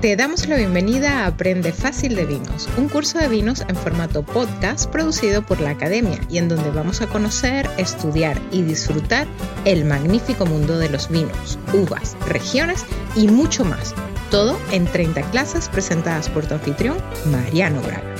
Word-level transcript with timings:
Te 0.00 0.14
damos 0.14 0.46
la 0.46 0.56
bienvenida 0.56 1.24
a 1.24 1.26
Aprende 1.26 1.72
Fácil 1.72 2.14
de 2.14 2.24
Vinos, 2.24 2.68
un 2.78 2.88
curso 2.88 3.18
de 3.18 3.26
vinos 3.26 3.62
en 3.62 3.74
formato 3.74 4.22
podcast 4.22 4.88
producido 4.88 5.42
por 5.42 5.60
la 5.60 5.70
Academia 5.70 6.20
y 6.30 6.38
en 6.38 6.48
donde 6.48 6.70
vamos 6.70 7.02
a 7.02 7.08
conocer, 7.08 7.68
estudiar 7.78 8.40
y 8.52 8.62
disfrutar 8.62 9.26
el 9.64 9.84
magnífico 9.84 10.46
mundo 10.46 10.78
de 10.78 10.88
los 10.88 11.10
vinos, 11.10 11.58
uvas, 11.74 12.16
regiones 12.28 12.86
y 13.16 13.26
mucho 13.26 13.64
más. 13.64 13.92
Todo 14.30 14.56
en 14.70 14.84
30 14.84 15.20
clases 15.32 15.68
presentadas 15.68 16.28
por 16.28 16.46
tu 16.46 16.54
anfitrión, 16.54 16.96
Mariano 17.32 17.82
Braga. 17.82 18.14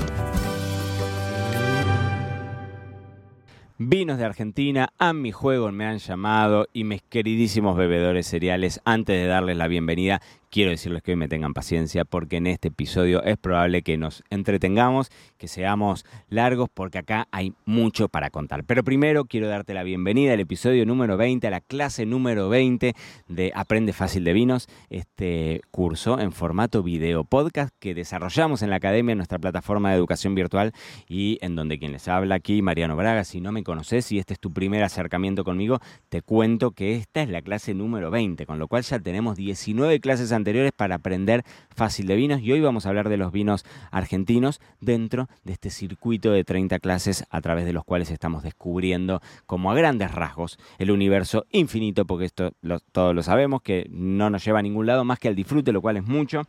Vinos 3.81 4.19
de 4.19 4.25
Argentina, 4.25 4.93
a 4.99 5.13
mi 5.13 5.31
juego 5.31 5.71
me 5.71 5.87
han 5.87 5.99
llamado 5.99 6.67
y 6.73 6.83
mis 6.83 7.01
queridísimos 7.01 7.77
bebedores 7.77 8.27
cereales, 8.27 8.81
antes 8.85 9.15
de 9.15 9.29
darles 9.29 9.57
la 9.57 9.69
bienvenida, 9.69 10.21
quiero 10.51 10.71
decirles 10.71 11.03
que 11.03 11.13
hoy 11.13 11.17
me 11.17 11.29
tengan 11.29 11.55
paciencia 11.55 12.05
porque 12.05 12.37
en 12.37 12.47
este 12.47 12.69
episodio 12.69 13.23
es 13.23 13.37
probable 13.37 13.83
que 13.83 13.97
nos 13.97 14.23
entretengamos, 14.31 15.11
que 15.37 15.49
seamos 15.49 16.05
largos 16.29 16.69
porque 16.73 16.99
acá 16.99 17.29
hay 17.31 17.55
mucho 17.65 18.09
para 18.09 18.31
contar. 18.31 18.65
Pero 18.65 18.85
primero 18.85 19.25
quiero 19.25 19.49
darte 19.49 19.75
la 19.75 19.83
bienvenida 19.83 20.33
al 20.33 20.41
episodio 20.41 20.87
número 20.87 21.17
20, 21.17 21.47
a 21.47 21.51
la 21.51 21.61
clase 21.61 22.07
número 22.07 22.49
20 22.49 22.95
de 23.29 23.53
Aprende 23.55 23.93
Fácil 23.93 24.25
de 24.25 24.33
Vinos, 24.33 24.69
este 24.91 25.61
curso 25.71 26.19
en 26.19 26.33
formato 26.33 26.83
video 26.83 27.25
podcast 27.25 27.75
que 27.79 27.95
desarrollamos 27.95 28.63
en 28.63 28.71
la 28.71 28.77
academia, 28.77 29.13
en 29.13 29.19
nuestra 29.19 29.39
plataforma 29.39 29.91
de 29.91 29.97
educación 29.97 30.35
virtual 30.35 30.73
y 31.09 31.39
en 31.43 31.57
donde 31.57 31.79
quien 31.79 31.93
les 31.93 32.09
habla 32.09 32.37
aquí, 32.37 32.63
Mariano 32.63 32.97
Braga, 32.97 33.25
si 33.25 33.41
no 33.41 33.53
me 33.53 33.63
conoces 33.63 34.11
y 34.13 34.19
este 34.19 34.35
es 34.35 34.41
tu 34.41 34.53
primer 34.53 34.83
acercamiento 34.83 35.45
conmigo, 35.45 35.81
te 36.09 36.23
cuento 36.23 36.71
que 36.71 36.97
esta 36.97 37.23
es 37.23 37.29
la 37.29 37.43
clase 37.43 37.75
número 37.75 38.11
20, 38.11 38.47
con 38.47 38.59
lo 38.59 38.69
cual 38.69 38.83
ya 38.83 38.99
tenemos 38.99 39.37
19 39.37 40.01
clases 40.01 40.33
anteriores 40.39 40.73
para 40.73 40.97
aprender 40.97 41.45
fácil 41.75 42.07
de 42.07 42.17
vinos 42.17 42.41
y 42.41 42.53
hoy 42.53 42.61
vamos 42.61 42.87
a 42.87 42.89
hablar 42.89 43.09
de 43.09 43.17
los 43.17 43.31
vinos 43.31 43.65
argentinos 43.91 44.61
dentro 44.81 45.29
de 45.45 45.53
este 45.53 45.71
circuito 45.71 46.33
de 46.33 46.45
30 46.45 46.79
clases 46.79 47.25
a 47.31 47.41
través 47.41 47.67
de 47.67 47.73
los 47.73 47.85
cuales 47.85 48.11
estamos 48.11 48.43
descubriendo 48.43 49.21
como 49.47 49.71
a 49.71 49.75
grandes 49.75 50.11
rasgos 50.13 50.59
el 50.79 50.91
universo 50.91 51.45
infinito, 51.51 52.07
porque 52.07 52.25
esto 52.25 52.53
todos 52.93 53.15
lo 53.15 53.23
sabemos, 53.23 53.63
que 53.63 53.87
no 53.91 54.31
nos 54.31 54.45
lleva 54.45 54.61
a 54.61 54.63
ningún 54.63 54.87
lado 54.87 55.05
más 55.05 55.19
que 55.19 55.29
al 55.29 55.35
disfrute, 55.35 55.73
lo 55.73 55.83
cual 55.83 55.99
es 55.99 56.05
mucho 56.05 56.43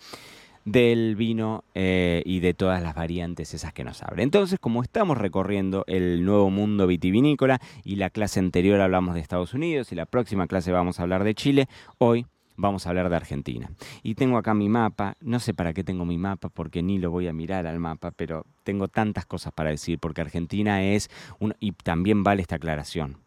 del 0.65 1.15
vino 1.15 1.63
eh, 1.73 2.21
y 2.25 2.39
de 2.41 2.53
todas 2.53 2.81
las 2.81 2.95
variantes 2.95 3.53
esas 3.53 3.73
que 3.73 3.83
nos 3.83 4.03
abren. 4.03 4.23
Entonces, 4.23 4.59
como 4.59 4.83
estamos 4.83 5.17
recorriendo 5.17 5.83
el 5.87 6.25
nuevo 6.25 6.49
mundo 6.49 6.85
vitivinícola 6.87 7.59
y 7.83 7.95
la 7.95 8.09
clase 8.09 8.39
anterior 8.39 8.79
hablamos 8.81 9.15
de 9.15 9.21
Estados 9.21 9.53
Unidos 9.53 9.91
y 9.91 9.95
la 9.95 10.05
próxima 10.05 10.47
clase 10.47 10.71
vamos 10.71 10.99
a 10.99 11.03
hablar 11.03 11.23
de 11.23 11.33
Chile, 11.33 11.67
hoy 11.97 12.25
vamos 12.59 12.85
a 12.85 12.89
hablar 12.89 13.09
de 13.09 13.15
Argentina. 13.15 13.71
Y 14.03 14.15
tengo 14.15 14.37
acá 14.37 14.53
mi 14.53 14.69
mapa, 14.69 15.15
no 15.21 15.39
sé 15.39 15.53
para 15.53 15.73
qué 15.73 15.83
tengo 15.83 16.05
mi 16.05 16.17
mapa 16.17 16.49
porque 16.49 16.83
ni 16.83 16.99
lo 16.99 17.09
voy 17.09 17.27
a 17.27 17.33
mirar 17.33 17.65
al 17.65 17.79
mapa, 17.79 18.11
pero 18.11 18.45
tengo 18.63 18.87
tantas 18.87 19.25
cosas 19.25 19.53
para 19.53 19.69
decir 19.69 19.97
porque 19.99 20.21
Argentina 20.21 20.83
es 20.83 21.09
un... 21.39 21.55
y 21.59 21.71
también 21.71 22.23
vale 22.23 22.41
esta 22.41 22.57
aclaración. 22.57 23.17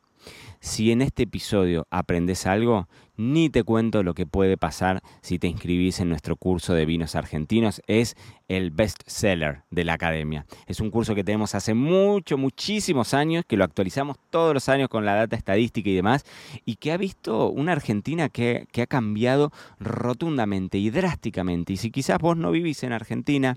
Si 0.61 0.93
en 0.93 1.03
este 1.03 1.25
episodio 1.25 1.87
aprendes 1.91 2.47
algo, 2.47 2.89
ni 3.17 3.51
te 3.51 3.63
cuento 3.63 4.03
lo 4.03 4.15
que 4.15 4.27
puede 4.27 4.57
pasar 4.57 5.03
si 5.21 5.39
te 5.39 5.47
inscribís 5.47 6.01
en 6.01 6.09
nuestro 6.09 6.37
curso 6.37 6.75
de 6.75 6.87
vinos 6.87 7.15
argentinos. 7.15 7.83
Es 7.87 8.17
el 8.49 8.71
best 8.71 9.03
seller 9.07 9.63
de 9.71 9.85
la 9.85 9.95
academia. 9.95 10.47
Es 10.67 10.81
un 10.81 10.91
curso 10.91 11.15
que 11.15 11.25
tenemos 11.25 11.55
hace 11.55 11.75
mucho, 11.75 12.39
muchísimos 12.39 13.15
años, 13.15 13.45
que 13.47 13.57
lo 13.57 13.65
actualizamos 13.65 14.17
todos 14.31 14.55
los 14.55 14.69
años 14.69 14.89
con 14.89 15.05
la 15.05 15.15
data 15.15 15.37
estadística 15.37 15.89
y 15.91 15.95
demás, 15.95 16.25
y 16.65 16.77
que 16.77 16.93
ha 16.93 16.97
visto 16.97 17.51
una 17.51 17.73
Argentina 17.73 18.29
que, 18.29 18.67
que 18.73 18.83
ha 18.83 18.87
cambiado 18.87 19.53
rotundamente 19.79 20.79
y 20.79 20.91
drásticamente. 20.91 21.73
Y 21.75 21.77
si 21.77 21.91
quizás 21.91 22.19
vos 22.19 22.37
no 22.37 22.51
vivís 22.51 22.83
en 22.83 22.93
Argentina, 22.93 23.57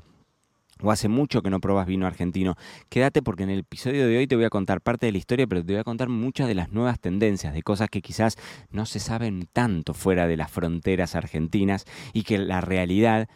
o 0.81 0.91
hace 0.91 1.07
mucho 1.07 1.41
que 1.41 1.49
no 1.49 1.59
probas 1.59 1.87
vino 1.87 2.05
argentino, 2.05 2.55
quédate 2.89 3.21
porque 3.21 3.43
en 3.43 3.49
el 3.49 3.59
episodio 3.59 4.07
de 4.07 4.17
hoy 4.17 4.27
te 4.27 4.35
voy 4.35 4.45
a 4.45 4.49
contar 4.49 4.81
parte 4.81 5.05
de 5.05 5.11
la 5.11 5.17
historia, 5.17 5.47
pero 5.47 5.63
te 5.63 5.73
voy 5.73 5.79
a 5.79 5.83
contar 5.83 6.09
muchas 6.09 6.47
de 6.47 6.55
las 6.55 6.71
nuevas 6.71 6.99
tendencias, 6.99 7.53
de 7.53 7.63
cosas 7.63 7.89
que 7.89 8.01
quizás 8.01 8.37
no 8.71 8.85
se 8.85 8.99
saben 8.99 9.47
tanto 9.51 9.93
fuera 9.93 10.27
de 10.27 10.37
las 10.37 10.51
fronteras 10.51 11.15
argentinas 11.15 11.85
y 12.13 12.23
que 12.23 12.37
la 12.37 12.61
realidad 12.61 13.27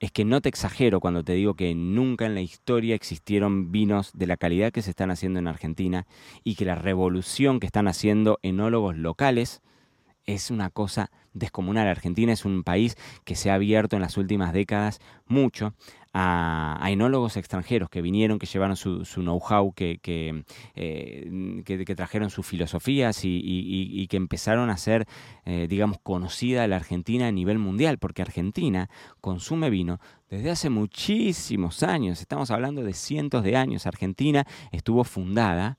es 0.00 0.12
que 0.12 0.24
no 0.24 0.40
te 0.40 0.48
exagero 0.48 1.00
cuando 1.00 1.24
te 1.24 1.32
digo 1.32 1.54
que 1.54 1.74
nunca 1.74 2.26
en 2.26 2.34
la 2.34 2.42
historia 2.42 2.94
existieron 2.94 3.72
vinos 3.72 4.10
de 4.12 4.26
la 4.26 4.36
calidad 4.36 4.72
que 4.72 4.82
se 4.82 4.90
están 4.90 5.10
haciendo 5.10 5.38
en 5.38 5.48
Argentina 5.48 6.06
y 6.42 6.56
que 6.56 6.64
la 6.64 6.74
revolución 6.74 7.58
que 7.60 7.66
están 7.66 7.88
haciendo 7.88 8.38
enólogos 8.42 8.96
locales 8.96 9.62
es 10.26 10.50
una 10.50 10.70
cosa 10.70 11.10
descomunal. 11.32 11.86
Argentina 11.86 12.32
es 12.32 12.44
un 12.44 12.64
país 12.64 12.96
que 13.24 13.36
se 13.36 13.50
ha 13.50 13.54
abierto 13.54 13.96
en 13.96 14.02
las 14.02 14.16
últimas 14.16 14.52
décadas 14.52 15.00
mucho 15.26 15.74
a, 16.14 16.78
enólogos 16.88 17.36
extranjeros 17.36 17.90
que 17.90 18.00
vinieron, 18.00 18.38
que 18.38 18.46
llevaron 18.46 18.76
su, 18.76 19.02
know-how, 19.16 19.72
que, 19.72 19.98
eh, 20.04 21.62
que, 21.64 21.84
que, 21.84 21.94
trajeron 21.94 22.30
sus 22.30 22.46
filosofías 22.46 23.20
y, 23.24 24.06
que 24.08 24.16
empezaron 24.16 24.70
a 24.70 24.76
ser, 24.76 25.06
eh, 25.44 25.66
digamos, 25.68 25.98
conocida 26.02 26.66
la 26.68 26.76
Argentina 26.76 27.26
a 27.26 27.32
nivel 27.32 27.58
mundial, 27.58 27.98
porque 27.98 28.22
Argentina 28.22 28.88
consume 29.20 29.70
vino 29.70 29.98
desde 30.30 30.50
hace 30.50 30.70
muchísimos 30.70 31.82
años, 31.82 32.20
estamos 32.20 32.50
hablando 32.50 32.82
de 32.82 32.92
cientos 32.92 33.42
de 33.42 33.56
años. 33.56 33.86
Argentina 33.86 34.46
estuvo 34.72 35.04
fundada 35.04 35.78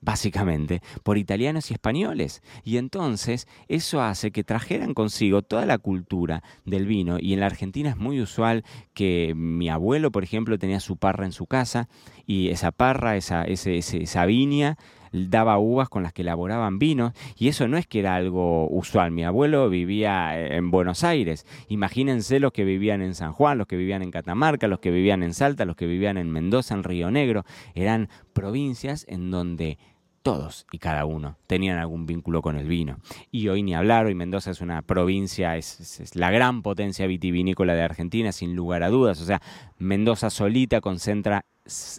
básicamente, 0.00 0.82
por 1.02 1.18
italianos 1.18 1.70
y 1.70 1.74
españoles. 1.74 2.42
Y 2.64 2.76
entonces 2.76 3.48
eso 3.68 4.02
hace 4.02 4.30
que 4.30 4.44
trajeran 4.44 4.94
consigo 4.94 5.42
toda 5.42 5.66
la 5.66 5.78
cultura 5.78 6.42
del 6.64 6.86
vino. 6.86 7.18
Y 7.20 7.32
en 7.32 7.40
la 7.40 7.46
Argentina 7.46 7.90
es 7.90 7.96
muy 7.96 8.20
usual 8.20 8.64
que 8.94 9.34
mi 9.34 9.68
abuelo, 9.68 10.10
por 10.12 10.24
ejemplo, 10.24 10.58
tenía 10.58 10.80
su 10.80 10.96
parra 10.96 11.26
en 11.26 11.32
su 11.32 11.46
casa 11.46 11.88
y 12.26 12.48
esa 12.48 12.72
parra, 12.72 13.16
esa, 13.16 13.44
esa 13.44 14.26
viña, 14.26 14.76
daba 15.12 15.58
uvas 15.58 15.88
con 15.88 16.02
las 16.02 16.12
que 16.12 16.22
elaboraban 16.22 16.78
vinos 16.78 17.12
y 17.36 17.48
eso 17.48 17.68
no 17.68 17.76
es 17.76 17.86
que 17.86 18.00
era 18.00 18.14
algo 18.14 18.68
usual. 18.68 19.10
Mi 19.10 19.24
abuelo 19.24 19.68
vivía 19.68 20.38
en 20.56 20.70
Buenos 20.70 21.04
Aires. 21.04 21.46
Imagínense 21.68 22.40
los 22.40 22.52
que 22.52 22.64
vivían 22.64 23.02
en 23.02 23.14
San 23.14 23.32
Juan, 23.32 23.58
los 23.58 23.66
que 23.66 23.76
vivían 23.76 24.02
en 24.02 24.10
Catamarca, 24.10 24.68
los 24.68 24.80
que 24.80 24.90
vivían 24.90 25.22
en 25.22 25.34
Salta, 25.34 25.64
los 25.64 25.76
que 25.76 25.86
vivían 25.86 26.18
en 26.18 26.30
Mendoza, 26.30 26.74
en 26.74 26.84
Río 26.84 27.10
Negro. 27.10 27.44
Eran 27.74 28.08
provincias 28.32 29.04
en 29.08 29.30
donde 29.30 29.78
todos 30.26 30.66
y 30.72 30.78
cada 30.78 31.04
uno 31.04 31.38
tenían 31.46 31.78
algún 31.78 32.04
vínculo 32.04 32.42
con 32.42 32.56
el 32.56 32.66
vino. 32.66 32.98
Y 33.30 33.46
hoy 33.46 33.62
ni 33.62 33.76
hablar, 33.76 34.06
hoy 34.06 34.16
Mendoza 34.16 34.50
es 34.50 34.60
una 34.60 34.82
provincia, 34.82 35.56
es, 35.56 36.16
la 36.16 36.32
gran 36.32 36.62
potencia 36.62 37.06
vitivinícola 37.06 37.76
de 37.76 37.82
Argentina, 37.82 38.32
sin 38.32 38.56
lugar 38.56 38.82
a 38.82 38.88
dudas. 38.88 39.20
O 39.20 39.24
sea, 39.24 39.40
Mendoza 39.78 40.30
solita 40.30 40.80
concentra, 40.80 41.44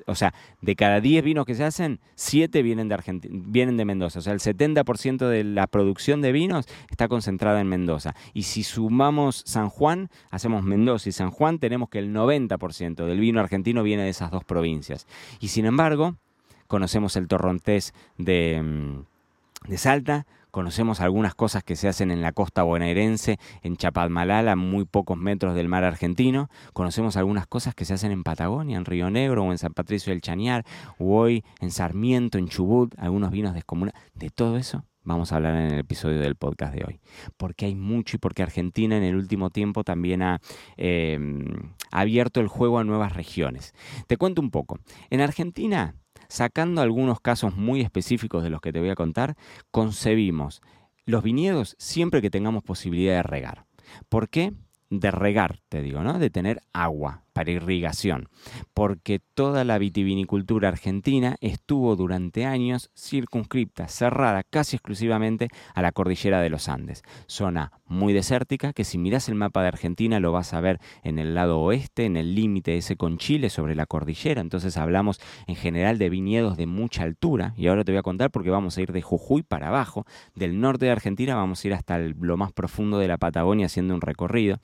o 0.06 0.16
sea, 0.16 0.34
de 0.62 0.76
cada 0.76 1.02
10 1.02 1.24
vinos 1.24 1.46
que 1.46 1.56
se 1.56 1.64
hacen, 1.64 2.00
7 2.16 2.62
vienen 2.62 2.88
de, 2.88 2.96
Argentina, 2.96 3.44
vienen 3.48 3.78
de 3.78 3.86
Mendoza. 3.86 4.20
O 4.20 4.22
sea, 4.22 4.34
el 4.34 4.40
70% 4.40 5.28
de 5.28 5.44
la 5.44 5.68
producción 5.68 6.22
de 6.22 6.32
vinos 6.32 6.68
está 6.90 7.08
concentrada 7.08 7.62
en 7.62 7.68
Mendoza. 7.68 8.16
Y 8.34 8.44
si 8.44 8.64
sumamos 8.64 9.44
San 9.46 9.70
Juan, 9.70 10.10
hacemos 10.30 10.64
Mendoza 10.64 11.10
y 11.10 11.12
San 11.12 11.32
Juan, 11.32 11.60
tenemos 11.60 11.90
que 11.90 12.00
el 12.00 12.14
90% 12.14 13.06
del 13.06 13.20
vino 13.20 13.40
argentino 13.40 13.84
viene 13.84 14.04
de 14.04 14.10
esas 14.10 14.32
dos 14.32 14.44
provincias. 14.44 15.08
Y 15.40 15.50
sin 15.50 15.66
embargo, 15.66 16.16
conocemos 16.68 17.16
el 17.16 17.28
torrontés 17.28 17.94
de, 18.18 18.62
mm, 18.62 19.70
de 19.70 19.78
Salta, 19.78 20.26
conocemos 20.58 21.02
algunas 21.02 21.36
cosas 21.36 21.64
que 21.64 21.76
se 21.76 21.88
hacen 21.88 22.10
en 22.10 22.24
la 22.24 22.32
costa 22.32 22.64
bonaerense, 22.64 23.38
en 23.62 23.78
Chapadmalal, 23.78 24.48
a 24.48 24.56
muy 24.56 24.86
pocos 24.86 25.16
metros 25.16 25.54
del 25.54 25.68
mar 25.68 25.84
argentino, 25.84 26.50
conocemos 26.74 27.16
algunas 27.16 27.46
cosas 27.46 27.76
que 27.76 27.86
se 27.86 27.94
hacen 27.94 28.12
en 28.12 28.24
Patagonia, 28.24 28.76
en 28.76 28.86
Río 28.86 29.12
Negro 29.12 29.44
o 29.44 29.52
en 29.52 29.60
San 29.60 29.76
Patricio 29.76 30.12
del 30.12 30.22
Chañar, 30.22 30.66
o 30.98 31.16
hoy 31.16 31.44
en 31.60 31.70
Sarmiento, 31.70 32.40
en 32.40 32.48
Chubut, 32.48 32.96
algunos 32.98 33.30
vinos 33.30 33.54
descomunales, 33.54 34.02
de 34.16 34.32
todo 34.32 34.58
eso 34.58 34.84
vamos 35.04 35.32
a 35.32 35.36
hablar 35.36 35.54
en 35.56 35.74
el 35.74 35.80
episodio 35.80 36.20
del 36.20 36.36
podcast 36.36 36.74
de 36.74 36.84
hoy. 36.86 37.00
Porque 37.38 37.66
hay 37.66 37.76
mucho 37.76 38.18
y 38.18 38.20
porque 38.20 38.42
Argentina 38.42 38.98
en 38.98 39.04
el 39.04 39.16
último 39.16 39.52
tiempo 39.52 39.84
también 39.84 40.22
ha 40.22 40.42
em, 40.76 41.46
abierto 41.92 42.42
el 42.42 42.48
juego 42.48 42.80
a 42.80 42.84
nuevas 42.84 43.14
regiones. 43.14 43.74
Te 44.08 44.18
cuento 44.18 44.42
un 44.42 44.50
poco. 44.50 44.80
En 45.10 45.22
Argentina 45.22 45.96
Sacando 46.30 46.82
algunos 46.82 47.20
casos 47.22 47.56
muy 47.56 47.82
específicos 47.82 48.44
de 48.44 48.50
los 48.50 48.62
que 48.62 48.74
te 48.74 48.80
voy 48.80 48.90
a 48.90 48.96
contar, 48.96 49.36
concebimos 49.72 50.62
los 51.06 51.24
viñedos 51.24 51.76
siempre 51.80 52.22
que 52.22 52.30
tengamos 52.30 52.64
posibilidad 52.64 53.16
de 53.16 53.24
regar. 53.24 53.66
¿Por 54.10 54.30
qué? 54.30 54.54
De 54.90 55.12
regar, 55.12 55.60
te 55.70 55.82
digo, 55.82 56.04
¿no? 56.04 56.20
De 56.20 56.30
tener 56.30 56.62
agua 56.74 57.24
para 57.38 57.52
irrigación, 57.52 58.30
porque 58.74 59.20
toda 59.20 59.64
la 59.64 59.78
vitivinicultura 59.78 60.70
argentina 60.70 61.36
estuvo 61.40 61.96
durante 61.96 62.48
años 62.48 62.90
circunscripta, 62.98 63.88
cerrada 63.90 64.42
casi 64.42 64.76
exclusivamente 64.76 65.50
a 65.76 65.84
la 65.84 65.92
cordillera 65.92 66.42
de 66.42 66.50
los 66.50 66.68
Andes, 66.68 67.04
zona 67.28 67.74
muy 67.86 68.12
desértica 68.12 68.74
que 68.74 68.84
si 68.84 68.98
miras 68.98 69.30
el 69.30 69.36
mapa 69.36 69.62
de 69.62 69.68
Argentina 69.68 70.20
lo 70.20 70.32
vas 70.32 70.56
a 70.56 70.62
ver 70.62 70.80
en 71.04 71.20
el 71.20 71.36
lado 71.36 71.60
oeste, 71.60 72.06
en 72.06 72.18
el 72.18 72.34
límite 72.34 72.76
ese 72.76 72.96
con 72.96 73.20
Chile 73.20 73.52
sobre 73.52 73.76
la 73.76 73.86
cordillera, 73.86 74.42
entonces 74.42 74.76
hablamos 74.76 75.22
en 75.46 75.58
general 75.58 76.00
de 76.00 76.10
viñedos 76.10 76.58
de 76.58 76.66
mucha 76.66 77.04
altura 77.04 77.54
y 77.56 77.68
ahora 77.68 77.84
te 77.84 77.92
voy 77.92 78.00
a 78.00 78.04
contar 78.04 78.32
porque 78.32 78.50
vamos 78.50 78.80
a 78.80 78.82
ir 78.82 78.94
de 78.94 79.04
Jujuy 79.04 79.44
para 79.44 79.68
abajo, 79.68 80.08
del 80.34 80.60
norte 80.60 80.86
de 80.86 80.92
Argentina 80.92 81.36
vamos 81.36 81.64
a 81.64 81.68
ir 81.68 81.76
hasta 81.76 82.00
lo 82.00 82.36
más 82.36 82.52
profundo 82.52 82.98
de 82.98 83.08
la 83.08 83.20
Patagonia 83.20 83.68
haciendo 83.68 83.94
un 83.94 84.02
recorrido 84.02 84.58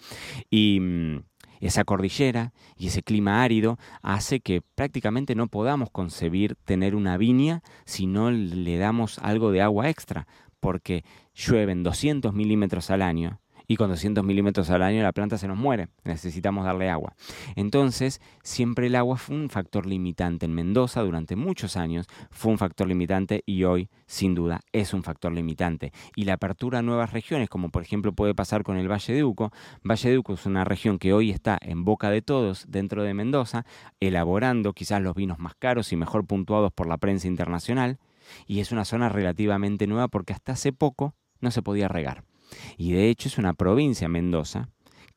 y 0.49 0.79
mm, 0.79 1.19
Esa 1.63 1.85
cordillera 1.85 2.51
y 2.75 2.87
ese 2.87 3.03
clima 3.03 3.41
árido 3.41 3.79
hace 4.01 4.41
que 4.41 4.61
prácticamente 4.75 5.33
no 5.33 5.47
podamos 5.47 5.89
concebir 5.91 6.55
tener 6.65 6.93
una 6.93 7.15
viña 7.15 7.61
si 7.85 8.05
no 8.05 8.31
le 8.31 8.77
damos 8.77 9.17
algo 9.19 9.49
de 9.51 9.61
agua 9.61 9.89
extra, 9.89 10.27
porque 10.59 11.05
llueven 11.33 11.81
200 11.81 12.33
milímetros 12.33 12.89
al 12.89 13.01
año 13.01 13.39
y 13.73 13.75
con 13.75 13.89
200 13.89 14.23
milímetros 14.23 14.69
al 14.69 14.83
año 14.83 15.01
la 15.01 15.13
planta 15.13 15.39
se 15.39 15.47
nos 15.47 15.57
muere, 15.57 15.87
necesitamos 16.03 16.63
darle 16.63 16.91
agua. 16.91 17.15
Entonces, 17.55 18.21
siempre 18.43 18.85
el 18.85 18.95
agua 18.95 19.17
fue 19.17 19.35
un 19.35 19.49
factor 19.49 19.87
limitante 19.87 20.45
en 20.45 20.53
Mendoza 20.53 21.01
durante 21.01 21.35
muchos 21.35 21.75
años, 21.75 22.05
fue 22.29 22.51
un 22.51 22.59
factor 22.59 22.87
limitante 22.87 23.41
y 23.47 23.63
hoy, 23.63 23.89
sin 24.05 24.35
duda, 24.35 24.59
es 24.73 24.93
un 24.93 25.01
factor 25.01 25.33
limitante. 25.33 25.91
Y 26.15 26.25
la 26.25 26.33
apertura 26.33 26.79
a 26.79 26.81
nuevas 26.83 27.13
regiones, 27.13 27.49
como 27.49 27.69
por 27.69 27.81
ejemplo 27.81 28.13
puede 28.13 28.35
pasar 28.35 28.61
con 28.61 28.77
el 28.77 28.91
Valle 28.91 29.11
de 29.11 29.23
Uco, 29.23 29.51
Valle 29.83 30.11
de 30.11 30.19
Uco 30.19 30.33
es 30.33 30.45
una 30.45 30.65
región 30.65 30.99
que 30.99 31.13
hoy 31.13 31.31
está 31.31 31.57
en 31.59 31.83
boca 31.83 32.11
de 32.11 32.21
todos 32.21 32.65
dentro 32.67 33.01
de 33.01 33.15
Mendoza, 33.15 33.65
elaborando 33.99 34.73
quizás 34.73 35.01
los 35.01 35.15
vinos 35.15 35.39
más 35.39 35.55
caros 35.55 35.91
y 35.91 35.95
mejor 35.95 36.27
puntuados 36.27 36.71
por 36.71 36.85
la 36.85 36.97
prensa 36.97 37.27
internacional, 37.27 37.97
y 38.45 38.59
es 38.59 38.71
una 38.71 38.85
zona 38.85 39.09
relativamente 39.09 39.87
nueva 39.87 40.09
porque 40.09 40.33
hasta 40.33 40.51
hace 40.51 40.73
poco 40.73 41.15
no 41.41 41.49
se 41.49 41.63
podía 41.63 41.87
regar. 41.87 42.23
Y 42.77 42.93
de 42.93 43.09
hecho 43.09 43.27
es 43.27 43.37
una 43.37 43.53
provincia, 43.53 44.07
Mendoza, 44.07 44.69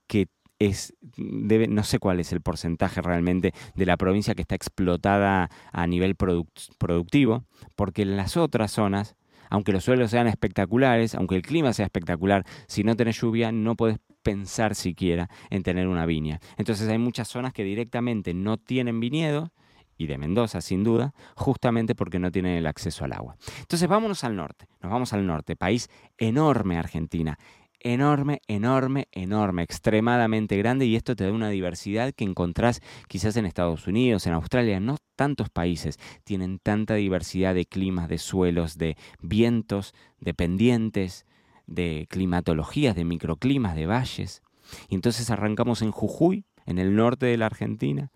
que 0.07 0.29
es, 0.59 0.95
debe, 1.17 1.69
no 1.69 1.83
sé 1.85 1.99
cuál 1.99 2.21
es 2.21 2.33
el 2.33 2.41
porcentaje 2.41 3.03
realmente 3.03 3.53
de 3.75 3.87
la 3.87 3.97
provincia 3.97 4.35
que 4.35 4.43
está 4.43 4.55
explotada 4.55 5.51
a 5.73 5.87
nivel 5.87 6.17
productivo, 6.17 7.45
porque 7.75 8.03
en 8.03 8.17
las 8.17 8.37
otras 8.37 8.73
zonas, 8.73 9.17
aunque 9.51 9.73
los 9.73 9.85
suelos 9.85 10.11
sean 10.11 10.27
espectaculares, 10.27 11.15
aunque 11.15 11.37
el 11.37 11.43
clima 11.43 11.73
sea 11.73 11.87
espectacular, 11.87 12.45
si 12.69 12.85
no 12.85 12.97
tenés 12.97 13.21
lluvia 13.21 13.53
no 13.53 13.77
puedes 13.77 13.99
pensar 14.23 14.75
siquiera 14.75 15.29
en 15.51 15.63
tener 15.63 15.87
una 15.87 16.07
viña. 16.07 16.41
Entonces 16.57 16.89
hay 16.89 16.99
muchas 16.99 17.29
zonas 17.29 17.53
que 17.53 17.63
directamente 17.63 18.35
no 18.35 18.57
tienen 18.57 18.99
viñedos 18.99 19.51
y 19.97 20.07
de 20.07 20.19
Mendoza, 20.19 20.61
sin 20.61 20.85
duda, 20.85 21.15
justamente 21.35 21.95
porque 21.95 22.19
no 22.19 22.31
tienen 22.31 22.57
el 22.57 22.67
acceso 22.67 23.05
al 23.05 23.13
agua. 23.13 23.37
Entonces 23.61 23.89
vámonos 23.89 24.25
al 24.25 24.37
norte, 24.37 24.69
nos 24.83 24.93
vamos 24.93 25.13
al 25.13 25.27
norte, 25.27 25.57
país 25.57 25.89
enorme 26.19 26.79
Argentina, 26.79 27.39
enorme, 27.81 28.41
enorme, 28.49 29.09
enorme, 29.13 29.63
extremadamente 29.63 30.57
grande 30.57 30.87
y 30.87 30.97
esto 30.97 31.15
te 31.15 31.25
da 31.25 31.33
una 31.33 31.51
diversidad 31.51 32.13
que 32.13 32.25
encontrás 32.25 32.81
quizás 33.09 33.37
en 33.37 33.47
Estados 33.47 33.87
Unidos, 33.87 34.27
en 34.27 34.33
Australia, 34.33 34.81
no 34.81 34.97
tantos 35.15 35.51
países 35.51 35.99
tienen 36.25 36.59
tanta 36.59 36.95
diversidad 36.95 37.55
de 37.55 37.67
climas, 37.67 38.09
de 38.09 38.19
suelos, 38.19 38.77
de 38.77 38.97
vientos, 39.21 39.95
de 40.21 40.35
pendientes, 40.35 41.27
de 41.67 42.07
climatologías, 42.11 42.95
de 42.95 43.05
microclimas, 43.05 43.75
de 43.75 43.87
valles. 43.87 44.43
Y 44.89 44.95
entonces 44.95 45.31
arrancamos 45.31 45.83
en 45.83 45.91
Jujuy, 45.91 46.45
en 46.67 46.79
el 46.79 46.97
norte 46.97 47.27
de 47.27 47.37
la 47.37 47.47
Argentina, 47.47 48.11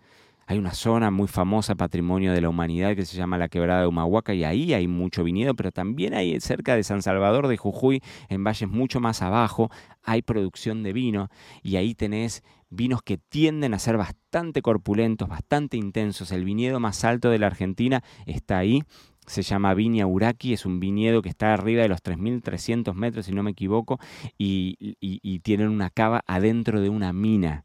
hay 0.51 0.59
una 0.59 0.73
zona 0.73 1.11
muy 1.11 1.29
famosa, 1.29 1.75
patrimonio 1.75 2.33
de 2.33 2.41
la 2.41 2.49
humanidad, 2.49 2.93
que 2.93 3.05
se 3.05 3.15
llama 3.15 3.37
la 3.37 3.47
Quebrada 3.47 3.81
de 3.81 3.87
Humahuaca, 3.87 4.33
y 4.33 4.43
ahí 4.43 4.73
hay 4.73 4.85
mucho 4.85 5.23
viñedo, 5.23 5.55
pero 5.55 5.71
también 5.71 6.13
hay 6.13 6.37
cerca 6.41 6.75
de 6.75 6.83
San 6.83 7.01
Salvador 7.01 7.47
de 7.47 7.55
Jujuy, 7.55 8.01
en 8.27 8.43
valles 8.43 8.67
mucho 8.67 8.99
más 8.99 9.21
abajo, 9.21 9.71
hay 10.03 10.21
producción 10.21 10.83
de 10.83 10.91
vino, 10.91 11.29
y 11.63 11.77
ahí 11.77 11.95
tenés 11.95 12.43
vinos 12.69 13.01
que 13.01 13.17
tienden 13.17 13.73
a 13.73 13.79
ser 13.79 13.95
bastante 13.95 14.61
corpulentos, 14.61 15.29
bastante 15.29 15.77
intensos. 15.77 16.33
El 16.33 16.43
viñedo 16.43 16.81
más 16.81 17.05
alto 17.05 17.29
de 17.29 17.39
la 17.39 17.47
Argentina 17.47 18.03
está 18.25 18.57
ahí, 18.57 18.83
se 19.27 19.43
llama 19.43 19.73
Viña 19.73 20.05
Uraki, 20.05 20.51
es 20.51 20.65
un 20.65 20.81
viñedo 20.81 21.21
que 21.21 21.29
está 21.29 21.53
arriba 21.53 21.83
de 21.83 21.87
los 21.87 22.03
3.300 22.03 22.93
metros, 22.93 23.25
si 23.25 23.31
no 23.31 23.41
me 23.41 23.51
equivoco, 23.51 23.99
y, 24.37 24.75
y 24.99 25.39
tienen 25.39 25.69
una 25.69 25.89
cava 25.89 26.25
adentro 26.27 26.81
de 26.81 26.89
una 26.89 27.13
mina. 27.13 27.63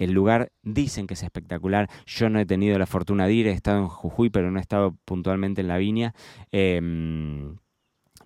El 0.00 0.12
lugar 0.12 0.50
dicen 0.62 1.06
que 1.06 1.12
es 1.12 1.22
espectacular. 1.22 1.90
Yo 2.06 2.30
no 2.30 2.40
he 2.40 2.46
tenido 2.46 2.78
la 2.78 2.86
fortuna 2.86 3.26
de 3.26 3.34
ir, 3.34 3.46
he 3.46 3.52
estado 3.52 3.80
en 3.80 3.88
Jujuy, 3.88 4.30
pero 4.30 4.50
no 4.50 4.58
he 4.58 4.62
estado 4.62 4.96
puntualmente 5.04 5.60
en 5.60 5.68
la 5.68 5.76
viña. 5.76 6.14
Em, 6.52 7.58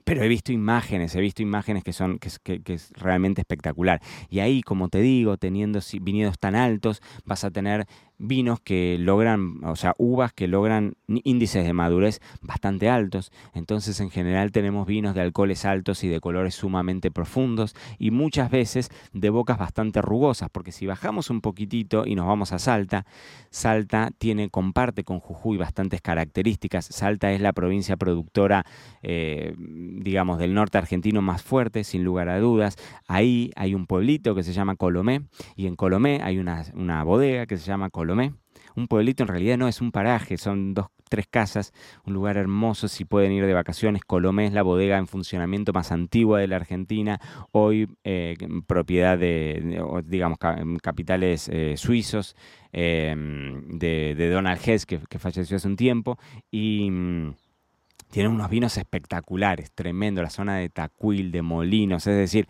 pero 0.05 0.23
he 0.23 0.29
visto 0.29 0.53
imágenes, 0.53 1.17
he 1.17 1.21
visto 1.21 1.43
imágenes 1.43 1.82
que 1.82 1.93
son 1.93 2.19
que, 2.19 2.62
que, 2.62 2.75
es 2.75 2.93
realmente 2.93 3.41
espectacular. 3.41 4.00
Y 4.29 4.38
ahí, 4.38 4.62
como 4.62 4.88
te 4.88 5.00
digo, 5.00 5.37
teniendo 5.37 5.81
viñedos 6.00 6.38
tan 6.38 6.55
altos, 6.55 7.03
vas 7.25 7.43
a 7.43 7.50
tener 7.50 7.87
vinos 8.19 8.61
que 8.61 8.97
logran, 8.99 9.65
o 9.65 9.77
sea, 9.77 9.95
uvas 9.99 10.33
que 10.33 10.47
logran 10.47 10.95
índices 11.09 11.65
de 11.65 11.73
madurez 11.73 12.21
bastante 12.41 12.89
altos. 12.89 13.33
Entonces, 13.55 13.99
en 14.01 14.11
general 14.11 14.53
tenemos 14.53 14.87
vinos 14.87 15.15
de 15.15 15.21
alcoholes 15.21 15.65
altos 15.65 16.05
y 16.05 16.09
de 16.09 16.21
colores 16.21 16.55
sumamente 16.55 17.11
profundos 17.11 17.75
y 17.99 18.11
muchas 18.11 18.51
veces 18.51 18.91
de 19.13 19.31
bocas 19.31 19.59
bastante 19.59 20.01
rugosas, 20.01 20.49
porque 20.51 20.73
si 20.73 20.87
bajamos 20.87 21.31
un 21.31 21.41
poquitito 21.41 22.07
y 22.07 22.15
nos 22.15 22.27
vamos 22.27 22.53
a 22.53 22.59
Salta, 22.59 23.05
Salta 23.51 24.11
tiene, 24.17 24.49
comparte 24.49 25.05
con 25.05 25.21
Jujuy 25.21 25.57
bastantes 25.57 26.01
características. 26.01 26.87
Salta 26.87 27.33
es 27.33 27.41
la 27.41 27.53
provincia 27.53 27.97
productora, 27.97 28.65
eh, 29.03 29.55
digamos, 29.59 30.39
del 30.39 30.55
norte 30.55 30.79
argentino 30.79 31.21
más 31.21 31.43
fuerte, 31.43 31.85
sin 31.85 32.05
lugar 32.05 32.29
a 32.29 32.39
dudas. 32.39 32.77
Ahí 33.09 33.51
hay 33.57 33.75
un 33.75 33.87
pueblito 33.87 34.35
que 34.35 34.43
se 34.43 34.53
llama 34.53 34.77
Colomé 34.77 35.23
y 35.57 35.67
en 35.67 35.77
Colomé 35.77 36.21
hay 36.23 36.39
una, 36.39 36.65
una 36.75 37.03
bodega 37.03 37.47
que 37.47 37.57
se 37.57 37.65
llama 37.65 37.91
Colomé 37.91 38.04
Colomé. 38.05 38.35
Un 38.77 38.87
pueblito 38.87 39.23
en 39.23 39.29
realidad 39.29 39.56
no 39.56 39.67
es 39.67 39.81
un 39.81 39.91
paraje, 39.91 40.37
son 40.37 40.75
dos, 40.75 40.89
tres 41.09 41.27
casas, 41.27 41.73
un 42.05 42.12
lugar 42.12 42.37
hermoso 42.37 42.87
si 42.87 43.06
pueden 43.06 43.33
ir 43.33 43.47
de 43.47 43.55
vacaciones. 43.55 44.03
Colomé 44.05 44.47
es 44.47 44.53
la 44.53 44.62
bodega 44.62 44.99
en 44.99 45.06
funcionamiento 45.06 45.73
más 45.73 45.91
antigua 45.91 46.39
de 46.39 46.49
la 46.49 46.56
Argentina, 46.56 47.19
hoy 47.53 47.89
eh, 48.05 48.37
propiedad 48.67 49.17
de, 49.17 49.81
digamos, 50.05 50.39
capitales 50.83 51.49
eh, 51.49 51.77
suizos 51.79 52.37
em, 52.73 53.79
de, 53.79 54.29
Donald 54.31 54.61
Hess, 54.62 54.85
que, 54.85 54.99
falleció 55.19 55.56
hace 55.56 55.69
un 55.69 55.77
tiempo, 55.77 56.19
y... 56.51 56.91
Mm, 56.91 57.35
tiene 58.11 58.29
unos 58.29 58.49
vinos 58.49 58.77
espectaculares, 58.77 59.73
tremendo, 59.73 60.23
la 60.23 60.31
zona 60.31 60.59
de 60.59 60.69
Tacuil, 60.69 61.33
de 61.33 61.43
Molinos, 61.43 62.06
es 62.06 62.15
decir, 62.15 62.47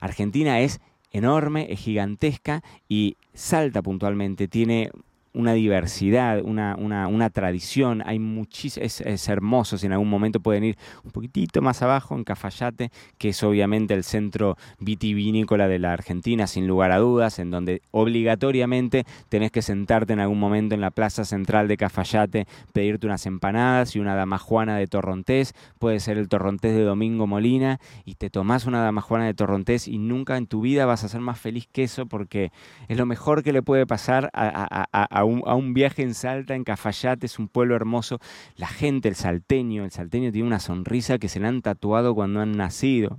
Argentina 0.00 0.58
es 0.58 0.80
enorme, 1.12 1.68
es 1.70 1.78
gigantesca 1.78 2.64
y 2.88 3.16
Salta 3.34 3.82
puntualmente 3.82 4.46
tiene 4.48 4.90
una 5.34 5.52
diversidad, 5.52 6.40
una, 6.42 6.76
una, 6.78 7.08
una 7.08 7.28
tradición, 7.28 8.02
hay 8.06 8.20
muchísimo, 8.20 8.86
es, 8.86 9.28
hermoso, 9.28 9.76
si 9.76 9.86
en 9.86 9.92
algún 9.92 10.08
momento 10.08 10.40
pueden 10.40 10.64
ir 10.64 10.78
un 11.02 11.10
poquitito 11.10 11.60
más 11.60 11.82
abajo 11.82 12.14
en 12.14 12.22
Cafayate, 12.22 12.90
que 13.18 13.30
es 13.30 13.42
obviamente 13.42 13.94
el 13.94 14.04
centro 14.04 14.56
vitivinícola 14.78 15.66
de 15.66 15.80
la 15.80 15.92
Argentina, 15.92 16.46
sin 16.46 16.68
lugar 16.68 16.92
a 16.92 16.98
dudas, 16.98 17.40
en 17.40 17.50
donde 17.50 17.82
obligatoriamente 17.90 19.04
tenés 19.28 19.50
que 19.50 19.60
sentarte 19.60 20.12
en 20.12 20.20
algún 20.20 20.38
momento 20.38 20.74
en 20.74 20.80
la 20.80 20.92
plaza 20.92 21.24
central 21.24 21.66
de 21.66 21.76
Cafayate, 21.76 22.46
pedirte 22.72 23.06
unas 23.06 23.26
empanadas 23.26 23.96
y 23.96 23.98
una 23.98 24.14
damajuana 24.14 24.78
de 24.78 24.86
torrontés, 24.86 25.54
puede 25.80 25.98
ser 25.98 26.16
el 26.16 26.28
torrontés 26.28 26.76
de 26.76 26.82
Domingo 26.82 27.26
Molina, 27.26 27.80
y 28.04 28.14
te 28.14 28.30
tomás 28.30 28.66
una 28.66 28.82
damajuana 28.82 29.26
de 29.26 29.34
torrontés 29.34 29.88
y 29.88 29.98
nunca 29.98 30.36
en 30.36 30.46
tu 30.46 30.60
vida 30.60 30.86
vas 30.86 31.02
a 31.02 31.08
ser 31.08 31.20
más 31.20 31.40
feliz 31.40 31.66
que 31.72 31.82
eso, 31.82 32.06
porque 32.06 32.52
es 32.86 32.96
lo 32.96 33.06
mejor 33.06 33.42
que 33.42 33.52
le 33.52 33.62
puede 33.62 33.84
pasar 33.84 34.30
a 34.32 35.23
un, 35.24 35.74
viaje 35.74 36.02
en 36.02 36.14
Salta, 36.14 36.54
en 36.54 36.64
Cafayate, 36.64 37.26
es 37.26 37.38
un 37.38 37.48
pueblo 37.48 37.76
hermoso. 37.76 38.18
La 38.56 38.68
gente, 38.68 39.08
el 39.08 39.14
salteño, 39.14 39.84
el 39.84 39.90
salteño 39.90 40.32
tiene 40.32 40.46
una 40.46 40.60
sonrisa 40.60 41.18
que 41.18 41.28
se 41.28 41.40
le 41.40 41.48
han 41.48 41.62
tatuado 41.62 42.14
cuando 42.14 42.40
han 42.40 42.52
nacido. 42.52 43.16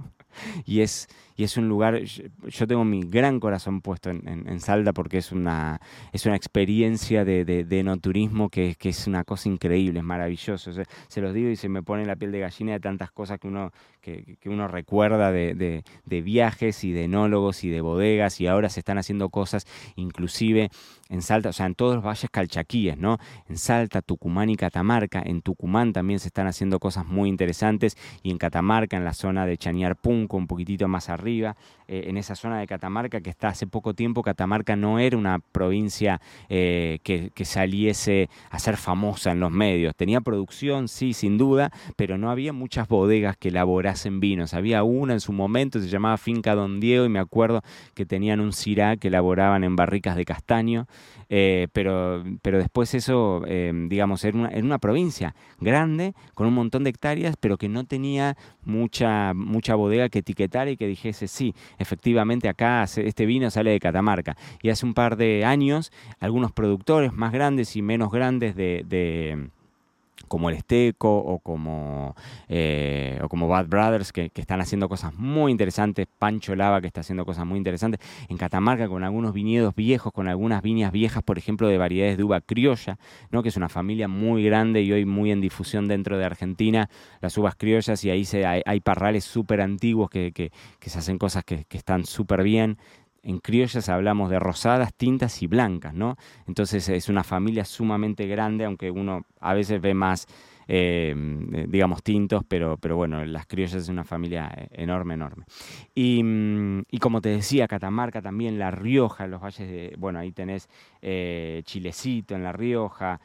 Y 0.66 0.82
es, 0.82 1.08
y 1.36 1.44
es 1.44 1.58
un 1.58 1.68
lugar, 1.68 2.02
yo 2.02 2.68
tengo 2.68 2.86
mi 2.86 3.02
gran 3.02 3.40
corazón 3.40 3.82
puesto 3.82 4.10
en, 4.10 4.60
Salta 4.60 4.94
porque 4.94 5.18
es 5.18 5.32
una, 5.32 5.82
es 6.14 6.26
una 6.26 6.36
experiencia 6.36 7.26
de, 7.26 7.44
de, 7.46 7.80
enoturismo 7.80 8.50
que, 8.50 8.76
que, 8.76 8.90
es 8.90 9.06
una 9.06 9.24
cosa 9.24 9.50
increíble, 9.50 10.00
es 10.00 10.06
maravilloso. 10.06 10.72
se 10.72 11.22
los 11.22 11.34
digo 11.34 11.50
y 11.50 11.56
se 11.56 11.68
me 11.68 11.84
pone 11.84 12.06
la 12.06 12.16
piel 12.16 12.32
de 12.32 12.40
gallina 12.40 12.72
de 12.74 12.80
tantas 12.80 13.12
cosas 13.12 13.40
que 13.40 13.48
uno, 13.48 13.72
que, 14.06 14.38
que 14.40 14.50
uno 14.50 14.68
recuerda 14.68 15.32
de, 15.32 15.56
de, 15.56 16.22
viajes 16.22 16.84
y 16.84 16.92
de 16.92 17.06
enólogos 17.06 17.64
y 17.64 17.70
de 17.70 17.82
bodegas 17.82 18.40
y 18.40 18.48
ahora 18.48 18.70
se 18.70 18.80
están 18.80 18.98
haciendo 18.98 19.30
cosas 19.30 19.66
inclusive 19.96 20.70
en 21.10 21.22
Salta, 21.22 21.50
o 21.50 21.54
sea, 21.54 21.66
en 21.66 21.76
todos 21.76 21.96
los 21.96 22.04
valles 22.04 22.30
calchaquíes, 22.32 22.98
¿no? 22.98 23.18
En 23.48 23.58
Salta, 23.58 24.02
Tucumán 24.02 24.50
y 24.50 24.56
Catamarca, 24.56 25.22
en 25.24 25.42
Tucumán 25.42 25.92
también 25.94 26.20
se 26.20 26.28
están 26.28 26.48
haciendo 26.48 26.80
cosas 26.80 27.06
muy 27.06 27.30
interesantes 27.30 27.98
y 28.24 28.32
en 28.32 28.38
Catamarca, 28.38 28.98
en 28.98 29.06
la 29.06 29.14
zona 29.14 29.46
de 29.46 29.58
Chañar 29.58 29.96
Punco, 29.96 30.38
un 30.38 30.48
poquitito 30.48 30.88
más 30.88 31.10
arriba, 31.10 31.25
arriba, 31.26 31.58
eh, 31.88 32.06
en 32.08 32.18
esa 32.18 32.36
zona 32.36 32.60
de 32.60 32.68
Catamarca, 32.68 33.22
que 33.22 33.30
está 33.30 33.50
hace 33.50 33.68
poco 33.68 33.94
tiempo, 33.94 34.24
Catamarca 34.24 34.76
no 34.76 35.00
era 35.00 35.18
una 35.18 35.40
provincia 35.40 36.20
eh, 36.50 37.00
que, 37.04 37.32
saliese 37.46 38.28
a 38.50 38.58
ser 38.58 38.76
famosa 38.76 39.32
en 39.32 39.40
los 39.40 39.52
medios. 39.52 39.96
Tenía 39.96 40.20
producción, 40.22 40.88
sí, 40.88 41.14
sin 41.14 41.38
duda, 41.38 41.72
pero 41.96 42.18
no 42.18 42.32
había 42.32 42.54
muchas 42.54 42.88
bodegas 42.88 43.38
que 43.38 43.50
elaborasen 43.50 44.20
vinos. 44.20 44.56
Había 44.56 44.84
una 44.84 45.14
en 45.14 45.20
su 45.20 45.32
momento, 45.32 45.80
se 45.80 45.88
llamaba 45.88 46.18
Finca 46.18 46.56
Don 46.56 46.80
Diego, 46.80 47.06
y 47.06 47.10
me 47.10 47.20
acuerdo 47.20 47.62
que 47.94 48.06
tenían 48.06 48.40
un 48.40 48.52
cirá 48.52 48.98
que 48.98 49.10
elaboraban 49.10 49.64
en 49.64 49.76
barricas 49.76 50.16
de 50.16 50.26
castaño, 50.26 50.88
eh, 51.30 51.68
pero, 51.72 52.24
pero 52.42 52.58
después 52.58 52.94
eso, 52.96 53.44
digamos, 53.46 54.24
era 54.24 54.38
una, 54.38 54.50
una 54.50 54.80
provincia 54.80 55.36
grande, 55.60 56.14
con 56.34 56.48
un 56.48 56.54
montón 56.54 56.84
de 56.84 56.90
hectáreas, 56.90 57.36
pero 57.40 57.58
que 57.58 57.70
no 57.70 57.86
tenía 57.86 58.36
mucha, 58.64 59.34
mucha 59.34 59.76
bodega 59.76 60.10
que 60.10 60.20
etiquetara 60.20 60.72
y 60.72 60.78
que 60.78 60.88
dijese, 60.88 61.28
sí, 61.28 61.54
efectivamente 61.80 62.50
acá 62.50 62.84
este 62.84 63.26
vino 63.26 63.50
sale 63.50 63.72
de 63.72 63.80
Catamarca. 63.80 64.36
Y 64.62 64.70
hace 64.70 64.86
un 64.86 64.94
par 64.94 65.18
de 65.18 65.46
años, 65.46 65.92
algunos 66.20 66.52
productores 66.52 67.14
más 67.14 67.32
grandes 67.32 67.76
y 67.76 67.82
menos 67.82 68.12
grandes 68.12 68.56
de 68.56 69.50
como 70.28 70.50
el 70.50 70.56
Esteco 70.56 71.18
o 71.18 71.40
como, 71.40 72.16
eh, 72.48 73.20
o 73.24 73.30
como 73.30 73.48
Bad 73.48 73.68
Brothers, 73.68 74.12
que, 74.12 74.32
están 74.36 74.62
haciendo 74.62 74.90
cosas 74.90 75.14
muy 75.16 75.52
interesantes, 75.52 76.08
Pancho 76.20 76.56
Lava, 76.56 76.82
que 76.82 76.88
está 76.88 77.02
haciendo 77.02 77.26
cosas 77.26 77.46
muy 77.46 77.58
interesantes, 77.58 78.00
en 78.30 78.38
Catamarca 78.38 78.88
con 78.88 79.04
algunos 79.04 79.34
viñedos 79.34 79.76
viejos, 79.76 80.12
con 80.14 80.28
algunas 80.28 80.62
viñas 80.62 80.92
viejas, 80.92 81.24
por 81.24 81.38
ejemplo, 81.38 81.68
de 81.68 81.78
variedades 81.78 82.18
de 82.18 82.24
uva 82.24 82.42
criolla, 82.42 82.98
¿no? 83.32 83.44
que 83.44 83.50
es 83.50 83.58
una 83.58 83.70
familia 83.70 84.08
muy 84.08 84.44
grande 84.44 84.82
y 84.82 84.92
hoy 84.92 85.06
muy 85.06 85.32
en 85.32 85.42
difusión 85.42 85.88
dentro 85.88 86.18
de 86.18 86.26
Argentina, 86.26 86.90
las 87.22 87.38
uvas 87.38 87.56
criollas, 87.56 88.04
y 88.04 88.10
ahí 88.10 88.26
se, 88.26 88.46
hay, 88.46 88.80
parrales 88.82 89.24
súper 89.24 89.62
antiguos 89.62 90.10
que, 90.10 90.32
que, 90.32 90.52
se 90.90 91.00
hacen 91.00 91.18
cosas 91.18 91.44
que, 91.44 91.66
que 91.66 91.78
están 91.78 92.06
súper 92.06 92.44
bien 92.44 92.78
en 93.26 93.40
criollas 93.40 93.90
hablamos 93.90 94.30
de 94.30 94.40
rosadas, 94.40 94.94
tintas 94.94 95.42
y 95.42 95.48
blancas, 95.48 95.94
¿no? 95.94 96.16
Entonces 96.48 96.88
es 96.90 97.10
una 97.10 97.24
familia 97.24 97.66
sumamente 97.66 98.28
grande, 98.28 98.66
aunque 98.66 98.92
uno 98.92 99.26
a 99.40 99.54
veces 99.56 99.82
ve 99.82 99.96
más, 99.96 100.28
eh, 100.68 101.14
digamos, 101.68 102.04
tintos, 102.04 102.44
pero, 102.48 102.78
pero 102.78 102.96
bueno, 102.96 103.26
las 103.26 103.48
criollas 103.48 103.82
es 103.82 103.90
una 103.90 104.04
familia 104.04 104.52
eh, 104.56 104.68
enorme, 104.74 105.16
enorme. 105.16 105.46
Y, 105.96 106.24
mm, 106.24 106.84
y, 106.92 107.00
como 107.00 107.20
te 107.20 107.30
decía, 107.30 107.68
Catamarca 107.68 108.22
también, 108.22 108.60
La 108.60 108.70
Rioja, 108.70 109.26
los 109.26 109.42
valles 109.42 109.68
de, 109.68 109.96
bueno, 109.98 110.20
ahí 110.20 110.32
tenés 110.32 110.70
eh, 111.02 111.64
Chilecito 111.66 112.36
en 112.36 112.44
La 112.44 112.52
Rioja, 112.52 113.20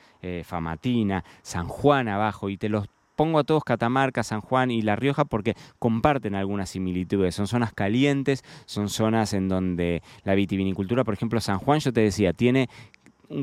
Famatina, 0.45 1.25
San 1.43 1.67
Juan 1.67 2.09
abajo, 2.09 2.49
y 2.49 2.57
te 2.57 2.69
los 2.69 2.89
pongo 3.21 3.39
a 3.39 3.45
todos 3.45 3.65
Catamarca, 3.65 4.23
San 4.23 4.41
Juan 4.41 4.71
y 4.71 4.81
La 4.81 4.97
Rioja 4.97 5.27
porque 5.27 5.55
comparten 5.79 6.35
algunas 6.35 6.71
similitudes. 6.71 7.35
Son 7.35 7.47
zonas 7.47 7.75
calientes, 7.75 8.43
son 8.65 8.89
zonas 8.89 9.35
en 9.35 9.47
donde 9.47 10.03
la 10.25 10.35
vitivinicultura, 10.35 11.05
por 11.05 11.13
ejemplo, 11.13 11.39
San 11.43 11.59
Juan, 11.59 11.81
yo 11.81 11.93
te 11.93 12.01
decía, 12.01 12.33
tiene 12.33 12.71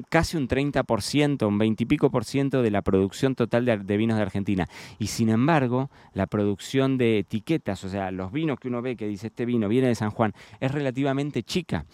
casi 0.10 0.36
un 0.36 0.48
30%, 0.48 1.48
un 1.48 1.60
20 1.60 1.84
y 1.84 1.86
pico 1.86 2.10
por 2.10 2.26
ciento 2.26 2.64
de 2.64 2.72
la 2.72 2.82
producción 2.82 3.36
total 3.36 3.66
de, 3.66 3.78
de, 3.78 3.98
vinos 3.98 4.18
de 4.18 4.24
Argentina. 4.24 4.68
Y 4.98 5.08
sin 5.08 5.30
embargo, 5.30 5.92
la 6.12 6.26
producción 6.26 6.98
de 6.98 7.20
etiquetas, 7.20 7.84
o 7.84 7.90
sea, 7.90 8.10
los 8.10 8.32
vinos 8.32 8.60
que 8.60 8.70
uno 8.70 8.82
ve 8.82 8.96
que 8.96 9.08
dice 9.08 9.28
este 9.28 9.46
vino 9.46 9.68
viene 9.68 9.90
de 9.90 9.96
San 9.96 10.10
Juan, 10.10 10.34
es 10.60 10.72
relativamente 10.72 11.44
chica. 11.44 11.86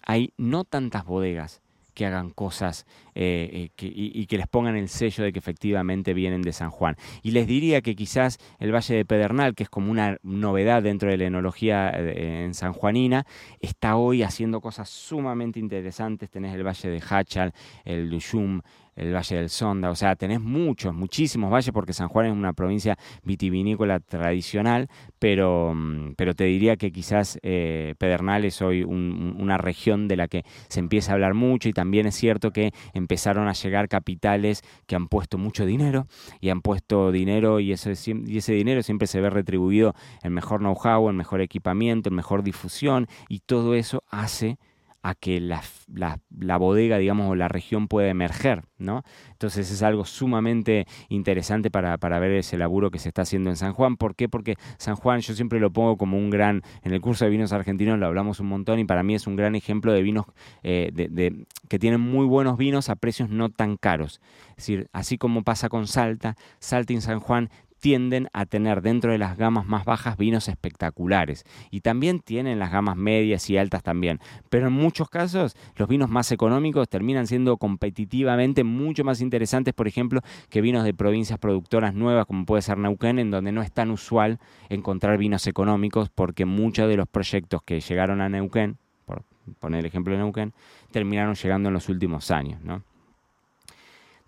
Hay 0.00 0.32
no 0.38 0.64
tantas 0.64 1.04
bodegas 1.04 1.60
que 1.96 2.04
hagan 2.04 2.30
cosas 2.30 2.86
eh, 3.14 3.70
eh, 3.80 3.90
y, 3.90 4.26
que 4.26 4.36
les 4.36 4.46
pongan 4.46 4.76
el 4.76 4.90
sello 4.90 5.24
de 5.24 5.32
que 5.32 5.38
efectivamente 5.38 6.12
vienen 6.12 6.42
de 6.42 6.52
San 6.52 6.70
Juan. 6.70 6.94
Y 7.22 7.30
les 7.30 7.46
diría 7.46 7.80
que 7.80 7.96
quizás 7.96 8.38
el 8.60 8.72
Valle 8.72 8.94
de 8.94 9.04
Pedernal, 9.06 9.54
que 9.54 9.62
es 9.62 9.70
como 9.70 9.90
una 9.90 10.18
novedad 10.22 10.82
dentro 10.82 11.10
de 11.10 11.16
la 11.16 11.24
enología 11.24 11.90
eh, 11.94 12.44
en 12.44 12.52
San 12.52 12.74
Juanina, 12.74 13.24
está 13.60 13.96
hoy 13.96 14.22
haciendo 14.22 14.60
cosas 14.60 14.90
sumamente 14.90 15.58
interesantes. 15.58 16.30
Tenés 16.30 16.54
el 16.54 16.66
Valle 16.66 16.90
de 16.90 17.02
Hachal, 17.08 17.54
el 17.86 18.10
Duyum, 18.10 18.60
el 18.96 19.14
Valle 19.14 19.36
del 19.36 19.50
Sonda, 19.50 19.90
o 19.90 19.94
sea, 19.94 20.16
tenés 20.16 20.40
muchos, 20.40 20.94
muchísimos 20.94 21.50
valles 21.50 21.70
porque 21.72 21.92
San 21.92 22.08
Juan 22.08 22.26
es 22.26 22.32
una 22.32 22.52
provincia 22.54 22.98
vitivinícola 23.22 24.00
tradicional, 24.00 24.88
pero, 25.18 25.72
mm, 25.74 26.14
pero 26.16 26.34
te 26.34 26.44
diría 26.44 26.76
que 26.76 26.90
quizás 26.90 27.38
eh, 27.42 27.94
Pedernal 27.98 28.44
es 28.44 28.62
hoy 28.62 28.82
una 28.82 29.58
región 29.58 30.08
de 30.08 30.16
la 30.16 30.28
que 30.28 30.44
se 30.68 30.80
empieza 30.80 31.12
a 31.12 31.14
hablar 31.14 31.34
mucho 31.34 31.68
y 31.68 31.72
también 31.72 32.06
es 32.06 32.14
cierto 32.14 32.50
que 32.50 32.72
empezaron 32.94 33.48
a 33.48 33.52
llegar 33.52 33.88
capitales 33.88 34.62
que 34.86 34.96
han 34.96 35.08
puesto 35.08 35.38
mucho 35.38 35.66
dinero 35.66 36.06
y 36.40 36.48
han 36.48 36.62
puesto 36.62 37.12
dinero 37.12 37.60
y, 37.60 37.72
eso, 37.72 37.90
y 37.90 38.38
ese 38.38 38.52
dinero 38.54 38.82
siempre 38.82 39.06
se 39.06 39.20
ve 39.20 39.30
retribuido 39.30 39.94
en 40.22 40.32
mejor 40.32 40.60
know-how, 40.60 41.10
en 41.10 41.16
mejor 41.16 41.40
equipamiento, 41.40 42.08
en 42.08 42.14
mejor 42.14 42.42
difusión 42.42 43.06
y 43.28 43.40
todo 43.40 43.74
eso 43.74 44.02
hace 44.10 44.58
a 45.06 45.14
que 45.14 45.38
la, 45.38 45.62
la, 45.94 46.56
bodega, 46.56 46.98
digamos, 46.98 47.30
o 47.30 47.36
la 47.36 47.46
región 47.46 47.86
pueda 47.86 48.08
emerger, 48.08 48.64
¿no? 48.76 49.04
Entonces 49.30 49.70
es 49.70 49.80
algo 49.84 50.04
sumamente 50.04 50.84
interesante 51.08 51.70
para, 51.70 51.96
para, 51.96 52.18
ver 52.18 52.32
ese 52.32 52.58
laburo 52.58 52.90
que 52.90 52.98
se 52.98 53.10
está 53.10 53.22
haciendo 53.22 53.48
en 53.50 53.54
San 53.54 53.72
Juan. 53.72 53.96
¿Por 53.96 54.16
qué? 54.16 54.28
Porque 54.28 54.56
San 54.78 54.96
Juan 54.96 55.20
yo 55.20 55.32
siempre 55.34 55.60
lo 55.60 55.70
pongo 55.70 55.96
como 55.96 56.18
un 56.18 56.28
gran, 56.28 56.62
en 56.82 56.92
el 56.92 57.00
curso 57.00 57.24
de 57.24 57.30
vinos 57.30 57.52
argentinos 57.52 58.00
lo 58.00 58.06
hablamos 58.06 58.40
un 58.40 58.48
montón 58.48 58.80
y 58.80 58.84
para 58.84 59.04
mí 59.04 59.14
es 59.14 59.28
un 59.28 59.36
gran 59.36 59.54
ejemplo 59.54 59.92
de 59.92 60.02
vinos 60.02 60.26
eh, 60.64 60.90
de, 60.92 61.46
que 61.68 61.78
tienen 61.78 62.00
muy 62.00 62.26
buenos 62.26 62.58
vinos 62.58 62.88
a 62.88 62.96
precios 62.96 63.30
no 63.30 63.48
tan 63.48 63.76
caros. 63.76 64.20
Es 64.50 64.56
decir, 64.56 64.88
así 64.92 65.18
como 65.18 65.44
pasa 65.44 65.68
con 65.68 65.86
Salta, 65.86 66.36
Salta 66.58 66.92
y 66.94 67.00
San 67.00 67.20
Juan 67.20 67.48
tienden 67.80 68.28
a 68.32 68.46
tener 68.46 68.82
dentro 68.82 69.12
de 69.12 69.18
las 69.18 69.36
gamas 69.36 69.66
más 69.66 69.84
bajas 69.84 70.16
vinos 70.16 70.48
espectaculares 70.48 71.44
y 71.70 71.80
también 71.80 72.20
tienen 72.20 72.58
las 72.58 72.72
gamas 72.72 72.96
medias 72.96 73.48
y 73.50 73.56
altas 73.56 73.82
también, 73.82 74.20
pero 74.48 74.68
en 74.68 74.72
muchos 74.72 75.08
casos 75.08 75.56
los 75.76 75.88
vinos 75.88 76.10
más 76.10 76.32
económicos 76.32 76.88
terminan 76.88 77.26
siendo 77.26 77.56
competitivamente 77.56 78.64
mucho 78.64 79.04
más 79.04 79.20
interesantes, 79.20 79.74
por 79.74 79.88
ejemplo, 79.88 80.20
que 80.48 80.60
vinos 80.60 80.84
de 80.84 80.94
provincias 80.94 81.38
productoras 81.38 81.94
nuevas 81.94 82.26
como 82.26 82.44
puede 82.44 82.62
ser 82.62 82.78
Neuquén, 82.78 83.18
en 83.18 83.30
donde 83.30 83.52
no 83.52 83.62
es 83.62 83.72
tan 83.72 83.90
usual 83.90 84.38
encontrar 84.68 85.18
vinos 85.18 85.46
económicos 85.46 86.08
porque 86.08 86.44
muchos 86.44 86.88
de 86.88 86.96
los 86.96 87.08
proyectos 87.08 87.62
que 87.62 87.80
llegaron 87.80 88.20
a 88.20 88.28
Neuquén, 88.28 88.78
por 89.04 89.22
poner 89.60 89.80
el 89.80 89.86
ejemplo 89.86 90.12
de 90.12 90.18
Neuquén, 90.18 90.52
terminaron 90.90 91.34
llegando 91.34 91.68
en 91.68 91.74
los 91.74 91.88
últimos 91.88 92.30
años. 92.30 92.60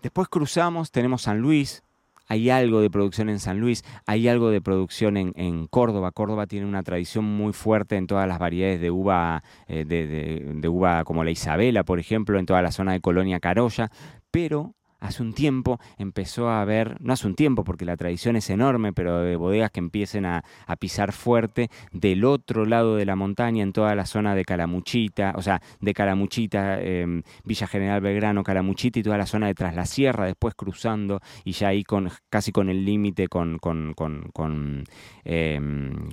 Después 0.01 0.29
cruzamos, 0.29 0.91
tenemos 0.91 1.23
San 1.23 1.39
Luis, 1.39 1.83
hay 2.29 2.49
algo 2.51 2.79
de 2.79 2.89
producción 2.89 3.27
en 3.27 3.39
San 3.39 3.59
Luis, 3.59 3.83
hay 4.05 4.27
algo 4.27 4.51
de 4.51 4.61
producción 4.61 5.17
en, 5.17 5.67
Córdoba. 5.67 6.11
Córdoba 6.11 6.45
tiene 6.45 6.67
una 6.67 6.83
tradición 6.83 7.25
muy 7.25 7.53
fuerte 7.53 7.97
en 7.97 8.07
todas 8.07 8.27
las 8.27 8.39
variedades 8.39 8.79
de 8.79 8.91
uva, 8.91 9.43
eh, 9.67 9.83
de, 9.83 10.69
uva 10.69 11.03
como 11.03 11.23
la 11.23 11.31
Isabela, 11.31 11.83
por 11.83 11.99
ejemplo, 11.99 12.39
en 12.39 12.45
toda 12.45 12.61
la 12.61 12.71
zona 12.71 12.93
de 12.93 13.01
Colonia 13.01 13.39
Carolla, 13.39 13.89
pero 14.31 14.75
hace 14.99 15.23
un 15.23 15.33
tiempo 15.33 15.79
empezó 15.97 16.49
a 16.49 16.61
haber, 16.61 16.99
no 17.01 17.13
hace 17.13 17.27
un 17.27 17.35
tiempo 17.35 17.63
porque 17.63 17.85
la 17.85 17.97
tradición 17.97 18.35
es 18.35 18.49
enorme, 18.49 18.93
pero 18.93 19.21
de 19.21 19.35
bodegas 19.35 19.71
que 19.71 19.79
empiecen 19.79 20.25
a, 20.25 20.43
pisar 20.79 21.11
fuerte 21.11 21.69
del 21.91 22.23
otro 22.23 22.65
lado 22.65 22.95
de 22.95 23.05
la 23.05 23.15
montaña, 23.15 23.63
en 23.63 23.73
toda 23.73 23.95
la 23.95 24.05
zona 24.05 24.33
de 24.33 24.45
Calamuchita, 24.45 25.33
o 25.35 25.41
sea, 25.41 25.61
de 25.81 25.93
Calamuchita, 25.93 26.79
em, 26.81 27.23
Villa 27.43 27.67
General 27.67 27.99
Belgrano, 27.99 28.43
Calamuchita 28.43 28.99
y 28.99 29.03
toda 29.03 29.17
la 29.17 29.25
zona 29.25 29.47
de 29.47 29.55
Tras 29.55 29.75
la 29.75 29.85
Sierra, 29.85 30.25
después 30.25 30.55
cruzando 30.55 31.19
y 31.43 31.51
ya 31.51 31.69
ahí 31.69 31.83
con, 31.83 32.09
casi 32.29 32.51
con 32.51 32.69
el 32.69 32.85
límite 32.85 33.27
con, 33.27 33.57
con, 33.57 33.93
con, 33.93 34.29
con, 34.31 34.85
em, 35.25 36.09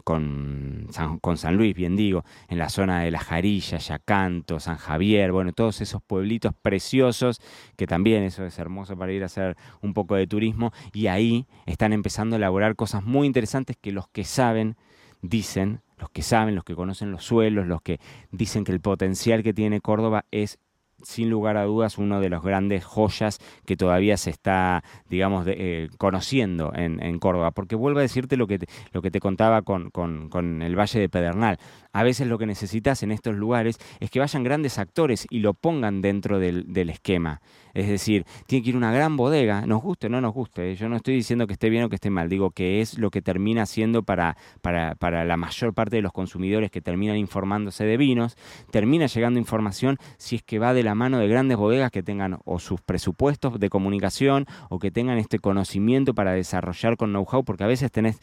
San, 0.90 1.18
con 1.20 1.36
San 1.36 1.56
Luis, 1.56 1.74
bien 1.74 1.94
digo, 1.94 2.24
en 2.48 2.58
la 2.58 2.68
zona 2.68 3.02
de 3.02 3.10
La 3.12 3.20
Jarilla, 3.20 3.78
Yacanto, 3.78 4.58
San 4.58 4.78
Javier, 4.78 5.30
bueno, 5.30 5.52
todos 5.52 5.80
esos 5.80 6.02
pueblitos 6.02 6.54
preciosos 6.60 7.40
que 7.76 7.86
también 7.86 8.24
eso 8.24 8.44
es 8.44 8.58
hermoso 8.58 8.75
para 8.84 9.12
ir 9.12 9.22
a 9.22 9.26
hacer 9.26 9.56
un 9.80 9.94
poco 9.94 10.14
de 10.14 10.26
turismo 10.26 10.72
y 10.92 11.06
ahí 11.06 11.46
están 11.66 11.92
empezando 11.92 12.36
a 12.36 12.38
elaborar 12.38 12.76
cosas 12.76 13.04
muy 13.04 13.26
interesantes 13.26 13.76
que 13.80 13.92
los 13.92 14.08
que 14.08 14.24
saben 14.24 14.76
dicen, 15.22 15.80
los 15.98 16.10
que 16.10 16.22
saben, 16.22 16.54
los 16.54 16.64
que 16.64 16.74
conocen 16.74 17.10
los 17.10 17.24
suelos, 17.24 17.66
los 17.66 17.82
que 17.82 18.00
dicen 18.30 18.64
que 18.64 18.72
el 18.72 18.80
potencial 18.80 19.42
que 19.42 19.54
tiene 19.54 19.80
Córdoba 19.80 20.26
es 20.30 20.58
sin 21.02 21.30
lugar 21.30 21.56
a 21.56 21.64
dudas 21.64 21.98
uno 21.98 22.20
de 22.20 22.30
los 22.30 22.42
grandes 22.42 22.84
joyas 22.84 23.38
que 23.64 23.76
todavía 23.76 24.16
se 24.16 24.30
está, 24.30 24.82
digamos, 25.08 25.44
eh, 25.48 25.88
conociendo 25.98 26.72
en, 26.74 27.18
Córdoba. 27.18 27.50
Porque 27.50 27.76
vuelvo 27.76 27.98
a 27.98 28.02
decirte 28.02 28.36
lo 28.36 28.46
que 28.46 28.58
te, 28.58 28.66
lo 28.92 29.02
que 29.02 29.10
te 29.10 29.20
contaba 29.20 29.62
con, 29.62 29.90
con, 29.90 30.62
el 30.62 30.78
Valle 30.78 31.00
de 31.00 31.08
Pedernal. 31.08 31.58
A 31.96 32.02
veces 32.02 32.26
lo 32.26 32.36
que 32.36 32.44
necesitas 32.44 33.02
en 33.02 33.10
estos 33.10 33.36
lugares 33.36 33.78
es 34.00 34.10
que 34.10 34.18
vayan 34.18 34.44
grandes 34.44 34.78
actores 34.78 35.26
y 35.30 35.38
lo 35.38 35.54
pongan 35.54 36.02
dentro 36.02 36.38
del, 36.38 36.90
esquema. 36.90 37.40
Es 37.72 37.88
decir, 37.88 38.26
tiene 38.46 38.62
que 38.62 38.68
ir 38.68 38.76
una 38.76 38.92
gran 38.92 39.16
bodega, 39.16 39.64
nos 39.64 39.80
guste 39.80 40.08
o 40.08 40.10
no 40.10 40.20
nos 40.20 40.34
guste. 40.34 40.72
¿eh? 40.72 40.74
Yo 40.74 40.90
no 40.90 40.96
estoy 40.96 41.14
diciendo 41.14 41.46
que 41.46 41.54
esté 41.54 41.70
bien 41.70 41.84
o 41.84 41.88
que 41.88 41.94
esté 41.94 42.10
mal, 42.10 42.28
digo 42.28 42.50
que 42.50 42.82
es 42.82 42.98
lo 42.98 43.10
que 43.10 43.22
termina 43.22 43.64
siendo 43.64 44.02
para, 44.02 44.36
para, 44.60 44.94
para 44.96 45.24
la 45.24 45.38
mayor 45.38 45.72
parte 45.72 45.96
de 45.96 46.02
los 46.02 46.12
consumidores 46.12 46.70
que 46.70 46.82
terminan 46.82 47.16
informándose 47.16 47.86
de 47.86 47.96
vinos, 47.96 48.36
termina 48.70 49.06
llegando 49.06 49.40
información 49.40 49.96
si 50.18 50.36
es 50.36 50.42
que 50.42 50.58
va 50.58 50.74
de 50.74 50.82
la 50.82 50.94
mano 50.94 51.18
de 51.18 51.28
grandes 51.28 51.56
bodegas 51.56 51.90
que 51.90 52.02
tengan 52.02 52.40
o 52.44 52.58
sus 52.58 52.82
presupuestos 52.82 53.58
de 53.58 53.70
comunicación 53.70 54.44
o 54.68 54.78
que 54.78 54.90
tengan 54.90 55.16
este 55.16 55.38
conocimiento 55.38 56.12
para 56.12 56.32
desarrollar 56.32 56.98
con 56.98 57.12
know-how, 57.12 57.42
porque 57.42 57.64
a 57.64 57.68
veces 57.68 57.90
tenés 57.90 58.20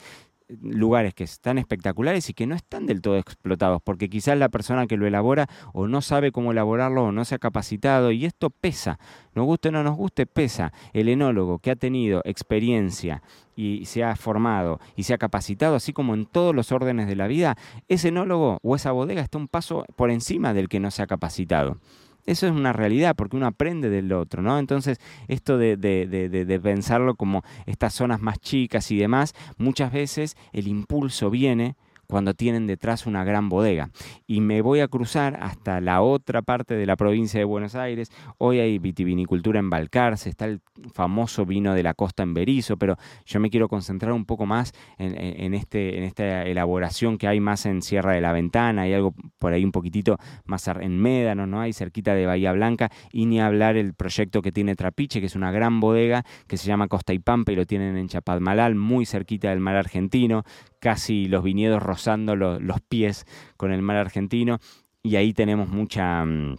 lugares 0.61 1.13
que 1.13 1.23
están 1.23 1.57
espectaculares 1.57 2.29
y 2.29 2.33
que 2.33 2.47
no 2.47 2.55
están 2.55 2.85
del 2.85 3.01
todo 3.01 3.17
explotados, 3.17 3.81
porque 3.83 4.09
quizás 4.09 4.37
la 4.37 4.49
persona 4.49 4.87
que 4.87 4.97
lo 4.97 5.07
elabora 5.07 5.47
o 5.73 5.87
no 5.87 6.01
sabe 6.01 6.31
cómo 6.31 6.51
elaborarlo 6.51 7.05
o 7.05 7.11
no 7.11 7.25
se 7.25 7.35
ha 7.35 7.39
capacitado 7.39 8.11
y 8.11 8.25
esto 8.25 8.49
pesa, 8.49 8.99
nos 9.35 9.45
guste 9.45 9.69
o 9.69 9.71
no 9.71 9.83
nos 9.83 9.95
guste, 9.95 10.25
pesa. 10.25 10.73
El 10.93 11.09
enólogo 11.09 11.59
que 11.59 11.71
ha 11.71 11.75
tenido 11.75 12.21
experiencia 12.25 13.21
y 13.55 13.85
se 13.85 14.03
ha 14.03 14.15
formado 14.15 14.79
y 14.95 15.03
se 15.03 15.13
ha 15.13 15.17
capacitado, 15.17 15.75
así 15.75 15.93
como 15.93 16.13
en 16.13 16.25
todos 16.25 16.55
los 16.55 16.71
órdenes 16.71 17.07
de 17.07 17.15
la 17.15 17.27
vida, 17.27 17.57
ese 17.87 18.09
enólogo 18.09 18.59
o 18.61 18.75
esa 18.75 18.91
bodega 18.91 19.21
está 19.21 19.37
un 19.37 19.47
paso 19.47 19.85
por 19.95 20.11
encima 20.11 20.53
del 20.53 20.69
que 20.69 20.79
no 20.79 20.91
se 20.91 21.01
ha 21.01 21.07
capacitado. 21.07 21.77
Eso 22.25 22.47
es 22.47 22.53
una 22.53 22.71
realidad 22.71 23.15
porque 23.15 23.35
uno 23.35 23.47
aprende 23.47 23.89
del 23.89 24.11
otro, 24.13 24.41
¿no? 24.41 24.57
Entonces, 24.57 24.99
esto 25.27 25.57
de, 25.57 25.75
de, 25.75 26.07
de, 26.07 26.59
pensarlo 26.59 27.15
como 27.15 27.43
estas 27.65 27.93
zonas 27.93 28.21
más 28.21 28.39
chicas 28.39 28.91
y 28.91 28.97
demás, 28.97 29.33
muchas 29.57 29.91
veces 29.91 30.37
el 30.53 30.67
impulso 30.67 31.29
viene 31.29 31.75
cuando 32.07 32.33
tienen 32.33 32.67
detrás 32.67 33.05
una 33.05 33.23
gran 33.23 33.49
bodega. 33.49 33.89
Y 34.27 34.41
me 34.41 34.61
voy 34.61 34.79
a 34.79 34.87
cruzar 34.87 35.37
hasta 35.41 35.81
la 35.81 36.01
otra 36.01 36.41
parte 36.41 36.75
de 36.75 36.85
la 36.85 36.95
provincia 36.95 37.39
de 37.39 37.45
Buenos 37.45 37.75
Aires. 37.75 38.11
Hoy 38.37 38.59
hay 38.59 38.79
vitivinicultura 38.79 39.59
en 39.59 39.69
Balcarce, 39.69 40.29
está 40.29 40.45
el 40.45 40.61
famoso 40.93 41.45
vino 41.45 41.73
de 41.73 41.83
la 41.83 41.93
costa 41.93 42.23
en 42.23 42.33
Berizo, 42.33 42.77
pero 42.77 42.97
yo 43.25 43.39
me 43.39 43.49
quiero 43.49 43.67
concentrar 43.67 44.13
un 44.13 44.25
poco 44.25 44.45
más 44.45 44.73
en, 44.97 45.53
este, 45.53 45.97
en 45.97 46.03
esta 46.03 46.43
elaboración 46.43 47.17
que 47.17 47.27
hay 47.27 47.39
más 47.39 47.65
en 47.65 47.81
Sierra 47.81 48.13
de 48.13 48.21
la 48.21 48.31
Ventana, 48.31 48.83
hay 48.83 48.93
algo 48.93 49.13
por 49.39 49.53
ahí 49.53 49.63
un 49.63 49.71
poquitito 49.71 50.17
más 50.45 50.67
en 50.67 50.97
Médano, 50.97 51.47
¿no? 51.47 51.61
Hay 51.61 51.73
cerquita 51.73 52.13
de 52.15 52.25
Bahía 52.25 52.51
Blanca, 52.53 52.89
y 53.11 53.25
ni 53.25 53.41
hablar 53.41 53.75
el 53.75 53.93
proyecto 53.93 54.41
que 54.41 54.51
tiene 54.51 54.75
Trapiche, 54.75 55.19
que 55.19 55.27
es 55.27 55.35
una 55.35 55.51
gran 55.51 55.79
bodega 55.79 56.23
que 56.47 56.57
se 56.57 56.67
llama 56.67 56.87
Costa 56.87 57.13
y 57.13 57.19
Pampa 57.19 57.51
y 57.51 57.55
lo 57.55 57.65
tienen 57.65 57.97
en 57.97 58.07
Chapadmalal, 58.07 58.75
muy 58.75 59.05
cerquita 59.05 59.49
del 59.49 59.59
mar 59.59 59.75
argentino, 59.75 60.43
casi 60.79 61.27
los 61.27 61.43
viñedos 61.43 61.81
rozando 61.93 62.35
los 62.35 62.81
pies 62.81 63.25
con 63.55 63.71
el 63.71 63.83
mar 63.83 63.97
argentino, 63.97 64.59
y 65.03 65.15
ahí 65.17 65.33
tenemos 65.33 65.69
mucha 65.69 66.25
mm, 66.25 66.55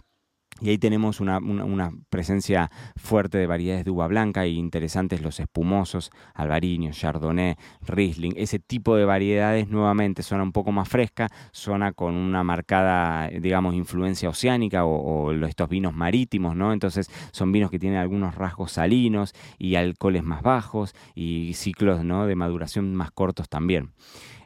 y 0.61 0.69
ahí 0.69 0.77
tenemos 0.77 1.19
una, 1.19 1.41
presencia 2.09 2.71
fuerte 2.95 3.37
de 3.37 3.45
variedades 3.45 3.83
de 3.83 3.91
uva 3.91 4.07
blanca 4.07 4.47
y 4.47 4.57
interesantes 4.57 5.21
los 5.21 5.41
espumosos, 5.41 6.11
albariño, 6.33 6.91
chardonnay, 6.93 7.55
riesling. 7.81 8.33
Ese 8.37 8.59
tipo 8.59 8.95
de 8.95 9.03
variedades 9.03 9.67
nuevamente 9.67 10.23
suena 10.23 10.45
un 10.45 10.53
poco 10.53 10.71
más 10.71 10.87
fresca, 10.87 11.27
suena 11.51 11.91
con 11.91 12.13
una 12.13 12.45
marcada, 12.45 13.27
digamos, 13.27 13.75
influencia 13.75 14.29
oceánica 14.29 14.85
o, 14.85 15.33
estos 15.33 15.67
vinos 15.67 15.93
marítimos, 15.93 16.55
¿no? 16.55 16.71
Entonces 16.71 17.11
son 17.33 17.51
vinos 17.51 17.69
que 17.69 17.77
tienen 17.77 17.99
algunos 17.99 18.35
rasgos 18.35 18.71
salinos 18.71 19.33
y 19.59 19.75
alcoholes 19.75 20.23
más 20.23 20.41
bajos 20.41 20.95
y 21.15 21.51
ciclos 21.55 22.05
¿no? 22.05 22.27
de 22.27 22.35
maduración 22.35 22.95
más 22.95 23.11
cortos 23.11 23.49
también. 23.49 23.91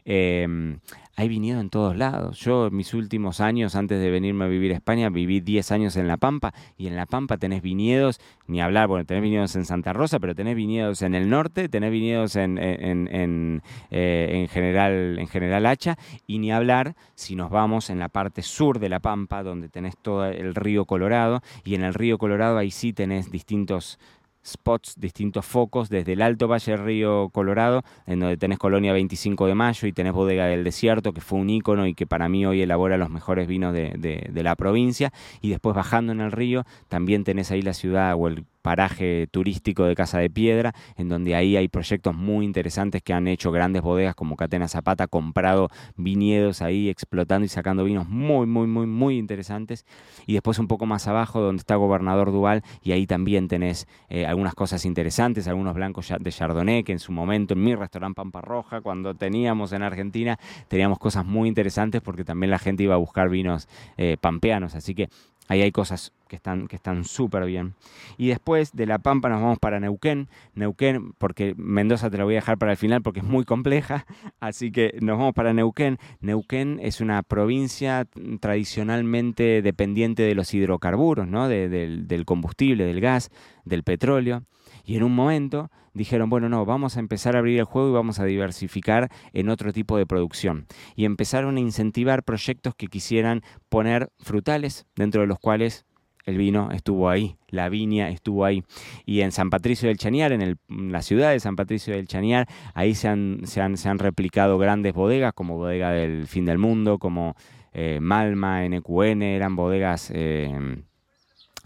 Em, 0.05 0.79
hay 1.19 1.27
viñedo 1.27 1.59
en 1.59 1.69
todos 1.69 1.97
lados. 1.97 2.39
Yo 2.39 2.67
en 2.67 2.75
mis 2.77 2.93
últimos 2.93 3.41
años, 3.41 3.75
antes 3.75 3.99
de 3.99 4.09
venirme 4.09 4.45
a 4.45 4.47
vivir 4.47 4.71
a 4.71 4.75
España, 4.75 5.09
viví 5.09 5.41
10 5.41 5.71
años 5.73 5.97
en 5.97 6.07
La 6.07 6.15
Pampa 6.15 6.53
y 6.77 6.87
en 6.87 6.95
La 6.95 7.05
Pampa 7.05 7.37
tenés 7.37 7.61
viñedos, 7.61 8.21
ni 8.47 8.61
hablar, 8.61 8.87
bueno, 8.87 9.03
tenés 9.03 9.23
viñedos 9.23 9.53
en 9.57 9.65
Santa 9.65 9.91
Rosa, 9.91 10.19
pero 10.19 10.33
tenés 10.33 10.55
viñedos 10.55 11.01
en 11.01 11.15
el 11.15 11.29
norte, 11.29 11.67
tenés 11.67 11.91
viñedos 11.91 12.37
en, 12.37 12.57
en, 12.57 13.61
eh, 13.91 14.47
general, 14.49 15.19
en 15.19 15.27
General 15.27 15.65
Hacha 15.65 15.97
y 16.25 16.39
ni 16.39 16.53
hablar 16.53 16.95
si 17.15 17.35
nos 17.35 17.49
vamos 17.49 17.89
en 17.89 17.99
la 17.99 18.07
parte 18.07 18.41
sur 18.41 18.79
de 18.79 18.87
La 18.87 19.01
Pampa, 19.01 19.43
donde 19.43 19.67
tenés 19.67 19.97
todo 19.97 20.25
el 20.25 20.55
río 20.55 20.85
Colorado 20.85 21.41
y 21.65 21.75
en 21.75 21.83
el 21.83 21.93
río 21.93 22.17
Colorado 22.17 22.57
ahí 22.57 22.71
sí 22.71 22.93
tenés 22.93 23.29
distintos 23.29 23.99
spots, 24.45 24.95
distintos 24.97 25.45
focos, 25.45 25.89
desde 25.89 26.13
el 26.13 26.21
Alto 26.21 26.47
Valle 26.47 26.71
del 26.71 26.83
Río 26.83 27.29
Colorado, 27.29 27.83
en 28.05 28.19
donde 28.19 28.37
tenés 28.37 28.57
Colonia 28.57 28.93
25 28.93 29.47
de 29.47 29.55
Mayo 29.55 29.87
y 29.87 29.93
tenés 29.93 30.13
Bodega 30.13 30.45
del 30.45 30.63
Desierto, 30.63 31.13
que 31.13 31.21
fue 31.21 31.39
un 31.39 31.49
ícono 31.49 31.87
y 31.87 31.93
que 31.93 32.07
para 32.07 32.29
mí 32.29 32.45
hoy 32.45 32.61
elabora 32.61 32.97
los 32.97 33.09
mejores 33.09 33.47
vinos 33.47 33.73
de, 33.73 33.91
de 33.97 34.43
la 34.43 34.55
provincia, 34.55 35.11
y 35.41 35.49
después 35.49 35.75
bajando 35.75 36.11
en 36.11 36.21
el 36.21 36.31
río, 36.31 36.63
también 36.87 37.23
tenés 37.23 37.51
ahí 37.51 37.61
la 37.61 37.73
ciudad 37.73 38.15
o 38.17 38.27
el 38.27 38.45
paraje 38.61 39.27
turístico 39.31 39.85
de 39.85 39.95
Casa 39.95 40.19
de 40.19 40.29
Piedra, 40.29 40.73
en 40.97 41.09
donde 41.09 41.35
ahí 41.35 41.55
hay 41.55 41.67
proyectos 41.67 42.15
muy 42.15 42.45
interesantes 42.45 43.01
que 43.01 43.13
han 43.13 43.27
hecho 43.27 43.51
grandes 43.51 43.81
bodegas 43.81 44.15
como 44.15 44.35
Catena 44.35 44.67
Zapata, 44.67 45.07
comprado 45.07 45.69
viñedos 45.95 46.61
ahí 46.61 46.89
explotando 46.89 47.45
y 47.45 47.49
sacando 47.49 47.83
vinos 47.83 48.07
muy, 48.07 48.47
muy, 48.47 48.67
muy, 48.67 48.87
muy 48.87 49.17
interesantes. 49.17 49.85
Y 50.25 50.33
después 50.33 50.59
un 50.59 50.67
poco 50.67 50.85
más 50.85 51.07
abajo 51.07 51.41
donde 51.41 51.59
está 51.61 51.75
Gobernador 51.75 52.31
Duval 52.31 52.63
y 52.83 52.91
ahí 52.91 53.07
también 53.07 53.47
tenés 53.47 53.87
eh, 54.09 54.25
algunas 54.25 54.55
cosas 54.55 54.85
interesantes, 54.85 55.47
algunos 55.47 55.75
blancos 55.75 56.13
de 56.19 56.31
Chardonnay, 56.31 56.83
que 56.83 56.91
en 56.91 56.99
su 56.99 57.11
momento 57.11 57.53
en 57.53 57.63
mi 57.63 57.75
restaurante 57.75 58.15
Pampa 58.15 58.41
Roja, 58.41 58.81
cuando 58.81 59.13
teníamos 59.15 59.71
en 59.71 59.83
Argentina, 59.83 60.39
teníamos 60.67 60.99
cosas 60.99 61.25
muy 61.25 61.47
interesantes 61.47 62.01
porque 62.01 62.23
también 62.23 62.51
la 62.51 62.59
gente 62.59 62.83
iba 62.83 62.95
a 62.95 62.97
buscar 62.97 63.29
vinos 63.29 63.67
eh, 63.97 64.17
pampeanos. 64.19 64.75
Así 64.75 64.95
que 64.95 65.09
Ahí 65.49 65.61
hay 65.63 65.71
cosas 65.71 66.13
que 66.27 66.35
están 66.35 66.67
que 66.67 66.75
están 66.75 67.03
súper 67.03 67.45
bien. 67.45 67.73
Y 68.17 68.27
después 68.27 68.71
de 68.73 68.85
La 68.85 68.99
Pampa 68.99 69.29
nos 69.29 69.41
vamos 69.41 69.59
para 69.59 69.79
Neuquén. 69.79 70.29
Neuquén, 70.53 71.13
porque 71.17 71.55
Mendoza 71.57 72.09
te 72.09 72.17
la 72.17 72.23
voy 72.23 72.35
a 72.35 72.37
dejar 72.37 72.57
para 72.57 72.71
el 72.71 72.77
final 72.77 73.01
porque 73.01 73.19
es 73.19 73.25
muy 73.25 73.43
compleja. 73.45 74.05
Así 74.39 74.71
que 74.71 74.97
nos 75.01 75.17
vamos 75.17 75.33
para 75.33 75.53
Neuquén. 75.53 75.97
Neuquén 76.21 76.79
es 76.81 77.01
una 77.01 77.23
provincia 77.23 78.07
tradicionalmente 78.39 79.61
dependiente 79.61 80.23
de 80.23 80.35
los 80.35 80.53
hidrocarburos, 80.53 81.27
¿no? 81.27 81.49
del 81.49 82.23
combustible, 82.25 82.85
del 82.85 83.01
gas, 83.01 83.31
del 83.65 83.83
petróleo. 83.83 84.43
Y 84.85 84.97
en 84.97 85.03
un 85.03 85.13
momento 85.13 85.69
dijeron, 85.93 86.29
bueno, 86.29 86.49
no, 86.49 86.65
vamos 86.65 86.97
a 86.97 86.99
empezar 86.99 87.35
a 87.35 87.39
abrir 87.39 87.59
el 87.59 87.65
juego 87.65 87.89
y 87.89 87.93
vamos 87.93 88.19
a 88.19 88.25
diversificar 88.25 89.09
en 89.33 89.49
otro 89.49 89.73
tipo 89.73 89.97
de 89.97 90.05
producción. 90.05 90.65
Y 90.95 91.05
empezaron 91.05 91.57
a 91.57 91.59
incentivar 91.59 92.23
proyectos 92.23 92.75
que 92.75 92.87
quisieran 92.87 93.41
poner 93.69 94.11
frutales, 94.19 94.85
dentro 94.95 95.21
de 95.21 95.27
los 95.27 95.39
cuales 95.39 95.85
el 96.25 96.37
vino 96.37 96.71
estuvo 96.71 97.09
ahí, 97.09 97.37
la 97.49 97.69
viña 97.69 98.09
estuvo 98.09 98.45
ahí. 98.45 98.63
Y 99.05 99.21
en 99.21 99.31
San 99.31 99.49
Patricio 99.49 99.87
del 99.87 99.97
Chañar, 99.97 100.31
en, 100.31 100.57
la 100.69 101.01
ciudad 101.01 101.31
de 101.31 101.39
San 101.39 101.55
Patricio 101.55 101.93
del 101.95 102.07
Chañar, 102.07 102.47
ahí 102.73 102.95
se 102.95 103.07
han, 103.07 103.41
se 103.45 103.61
han, 103.61 103.99
replicado 103.99 104.57
grandes 104.57 104.93
bodegas, 104.93 105.33
como 105.33 105.57
Bodega 105.57 105.91
del 105.91 106.27
Fin 106.27 106.45
del 106.45 106.57
Mundo, 106.57 106.99
como 106.99 107.35
eh, 107.73 107.99
Malma, 108.01 108.67
NQN, 108.67 109.21
eran 109.23 109.55
bodegas... 109.55 110.11
Eh, 110.13 110.83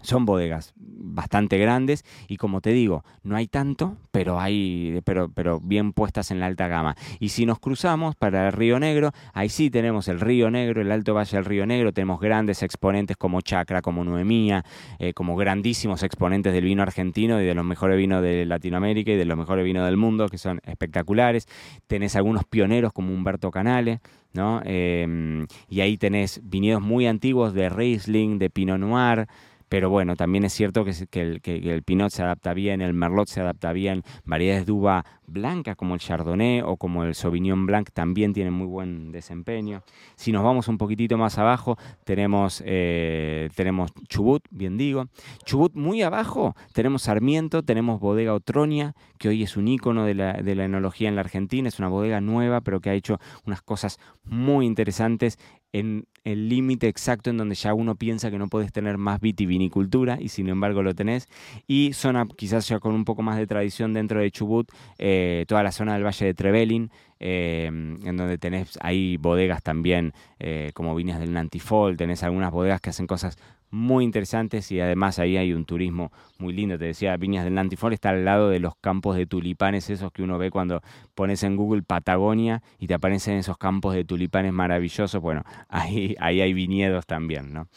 son 0.04 0.26
bodegas 0.26 0.74
bastante 0.76 1.58
grandes 1.58 2.04
y 2.28 2.36
como 2.36 2.60
te 2.60 2.70
digo, 2.70 3.04
no 3.22 3.36
hay 3.36 3.46
tanto, 3.46 3.96
pero 4.10 4.38
hay 4.38 5.00
pero, 5.04 5.28
pero 5.28 5.60
bien 5.60 5.92
puestas 5.92 6.30
en 6.30 6.40
la 6.40 6.46
alta 6.46 6.68
gama. 6.68 6.94
Y 7.18 7.30
si 7.30 7.46
nos 7.46 7.58
cruzamos 7.58 8.14
para 8.14 8.46
el 8.46 8.52
Río 8.52 8.78
Negro, 8.78 9.12
ahí 9.32 9.48
sí 9.48 9.70
tenemos 9.70 10.08
el 10.08 10.20
Río 10.20 10.50
Negro, 10.50 10.82
el 10.82 10.92
Alto 10.92 11.14
Valle 11.14 11.36
del 11.36 11.44
Río 11.44 11.66
Negro, 11.66 11.92
tenemos 11.92 12.20
grandes 12.20 12.62
exponentes 12.62 13.16
como 13.16 13.40
Chacra, 13.40 13.82
como 13.82 14.04
Noemía, 14.04 14.64
eh, 14.98 15.14
como 15.14 15.36
grandísimos 15.36 16.02
exponentes 16.02 16.52
del 16.52 16.64
vino 16.64 16.82
argentino 16.82 17.40
y 17.40 17.44
de 17.44 17.54
los 17.54 17.64
mejores 17.64 17.96
vinos 17.96 18.22
de 18.22 18.44
Latinoamérica 18.44 19.12
y 19.12 19.16
de 19.16 19.24
los 19.24 19.38
mejores 19.38 19.64
vinos 19.64 19.86
del 19.86 19.96
mundo, 19.96 20.28
que 20.28 20.38
son 20.38 20.60
espectaculares. 20.64 21.46
Tenés 21.86 22.16
algunos 22.16 22.44
pioneros 22.44 22.92
como 22.92 23.12
Humberto 23.12 23.50
Canale, 23.50 24.00
¿no? 24.34 24.60
Em, 24.64 25.46
y 25.68 25.80
ahí 25.80 25.96
tenés 25.96 26.40
viñedos 26.44 26.82
muy 26.82 27.06
antiguos 27.06 27.54
de 27.54 27.68
Riesling, 27.68 28.38
de 28.38 28.50
Pinot 28.50 28.78
Noir, 28.78 29.26
pero 29.74 29.90
bueno, 29.90 30.14
también 30.14 30.44
es 30.44 30.52
cierto 30.52 30.84
que, 30.84 30.92
el, 31.20 31.40
que, 31.40 31.56
el, 31.56 31.82
Pinot 31.82 32.08
se 32.12 32.22
adapta 32.22 32.54
bien, 32.54 32.80
el 32.80 32.94
Merlot 32.94 33.26
se 33.26 33.40
adapta 33.40 33.72
bien, 33.72 34.04
variedades 34.24 34.66
de 34.66 34.70
uva 34.70 35.04
blanca 35.26 35.74
como 35.74 35.94
el 35.94 36.00
Chardonnay 36.00 36.60
o 36.60 36.76
como 36.76 37.02
el 37.02 37.16
Sauvignon 37.16 37.66
Blanc 37.66 37.90
también 37.92 38.32
tienen 38.32 38.52
muy 38.52 38.68
buen 38.68 39.10
desempeño. 39.10 39.82
Si 40.14 40.30
nos 40.30 40.44
vamos 40.44 40.68
un 40.68 40.78
poquitito 40.78 41.18
más 41.18 41.38
abajo, 41.38 41.76
tenemos, 42.04 42.62
eh, 42.64 43.48
tenemos 43.56 43.90
Chubut, 44.08 44.44
bien 44.52 44.76
digo. 44.76 45.08
Chubut 45.44 45.74
muy 45.74 46.02
abajo, 46.02 46.54
tenemos 46.72 47.02
Sarmiento, 47.02 47.64
tenemos 47.64 47.98
Bodega 47.98 48.32
Otronia, 48.32 48.94
que 49.18 49.28
hoy 49.28 49.42
es 49.42 49.56
un 49.56 49.66
ícono 49.66 50.04
de 50.04 50.14
la, 50.14 50.34
de 50.34 50.54
la 50.54 50.66
enología 50.66 51.08
en 51.08 51.16
la 51.16 51.22
Argentina, 51.22 51.66
es 51.66 51.80
una 51.80 51.88
bodega 51.88 52.20
nueva, 52.20 52.60
pero 52.60 52.80
que 52.80 52.90
ha 52.90 52.94
hecho 52.94 53.18
unas 53.44 53.60
cosas 53.60 53.98
muy 54.22 54.66
interesantes 54.66 55.36
en 55.74 56.06
el 56.22 56.48
límite 56.48 56.86
exacto 56.86 57.30
en 57.30 57.36
donde 57.36 57.56
ya 57.56 57.74
uno 57.74 57.96
piensa 57.96 58.30
que 58.30 58.38
no 58.38 58.46
puedes 58.48 58.72
tener 58.72 58.96
más 58.96 59.20
vitivinicultura 59.20 60.18
y 60.20 60.28
sin 60.28 60.48
embargo 60.48 60.84
lo 60.84 60.94
tenés. 60.94 61.28
Y 61.66 61.92
zona 61.94 62.26
quizás 62.36 62.68
ya 62.68 62.78
con 62.78 62.94
un 62.94 63.04
poco 63.04 63.22
más 63.22 63.36
de 63.36 63.46
tradición 63.48 63.92
dentro 63.92 64.20
de 64.20 64.30
Chubut, 64.30 64.70
eh, 64.98 65.44
toda 65.48 65.64
la 65.64 65.72
zona 65.72 65.94
del 65.94 66.04
Valle 66.04 66.26
de 66.26 66.34
Trevelin, 66.34 66.90
eh, 67.18 67.66
en 67.66 68.16
donde 68.16 68.38
tenés 68.38 68.78
ahí 68.82 69.16
bodegas 69.16 69.64
también 69.64 70.12
eh, 70.38 70.70
como 70.74 70.94
viñas 70.94 71.18
del 71.18 71.32
Nantifol, 71.32 71.96
tenés 71.96 72.22
algunas 72.22 72.52
bodegas 72.52 72.80
que 72.80 72.90
hacen 72.90 73.08
cosas 73.08 73.36
muy 73.74 74.04
interesantes 74.04 74.70
y 74.70 74.80
además 74.80 75.18
ahí 75.18 75.36
hay 75.36 75.52
un 75.52 75.64
turismo 75.64 76.12
muy 76.38 76.52
lindo. 76.52 76.78
Te 76.78 76.86
decía, 76.86 77.16
Viñas 77.16 77.44
del 77.44 77.54
Nantifor 77.54 77.92
está 77.92 78.10
al 78.10 78.24
lado 78.24 78.48
de 78.48 78.60
los 78.60 78.76
campos 78.76 79.16
de 79.16 79.26
tulipanes, 79.26 79.90
esos 79.90 80.12
que 80.12 80.22
uno 80.22 80.38
ve 80.38 80.50
cuando 80.50 80.80
pones 81.14 81.42
en 81.42 81.56
Google 81.56 81.82
Patagonia 81.82 82.62
y 82.78 82.86
te 82.86 82.94
aparecen 82.94 83.34
esos 83.34 83.58
campos 83.58 83.94
de 83.94 84.04
tulipanes 84.04 84.52
maravillosos. 84.52 85.20
Bueno, 85.20 85.42
ahí, 85.68 86.14
ahí 86.20 86.40
hay 86.40 86.52
viñedos 86.54 87.04
también, 87.06 87.52
¿no? 87.52 87.68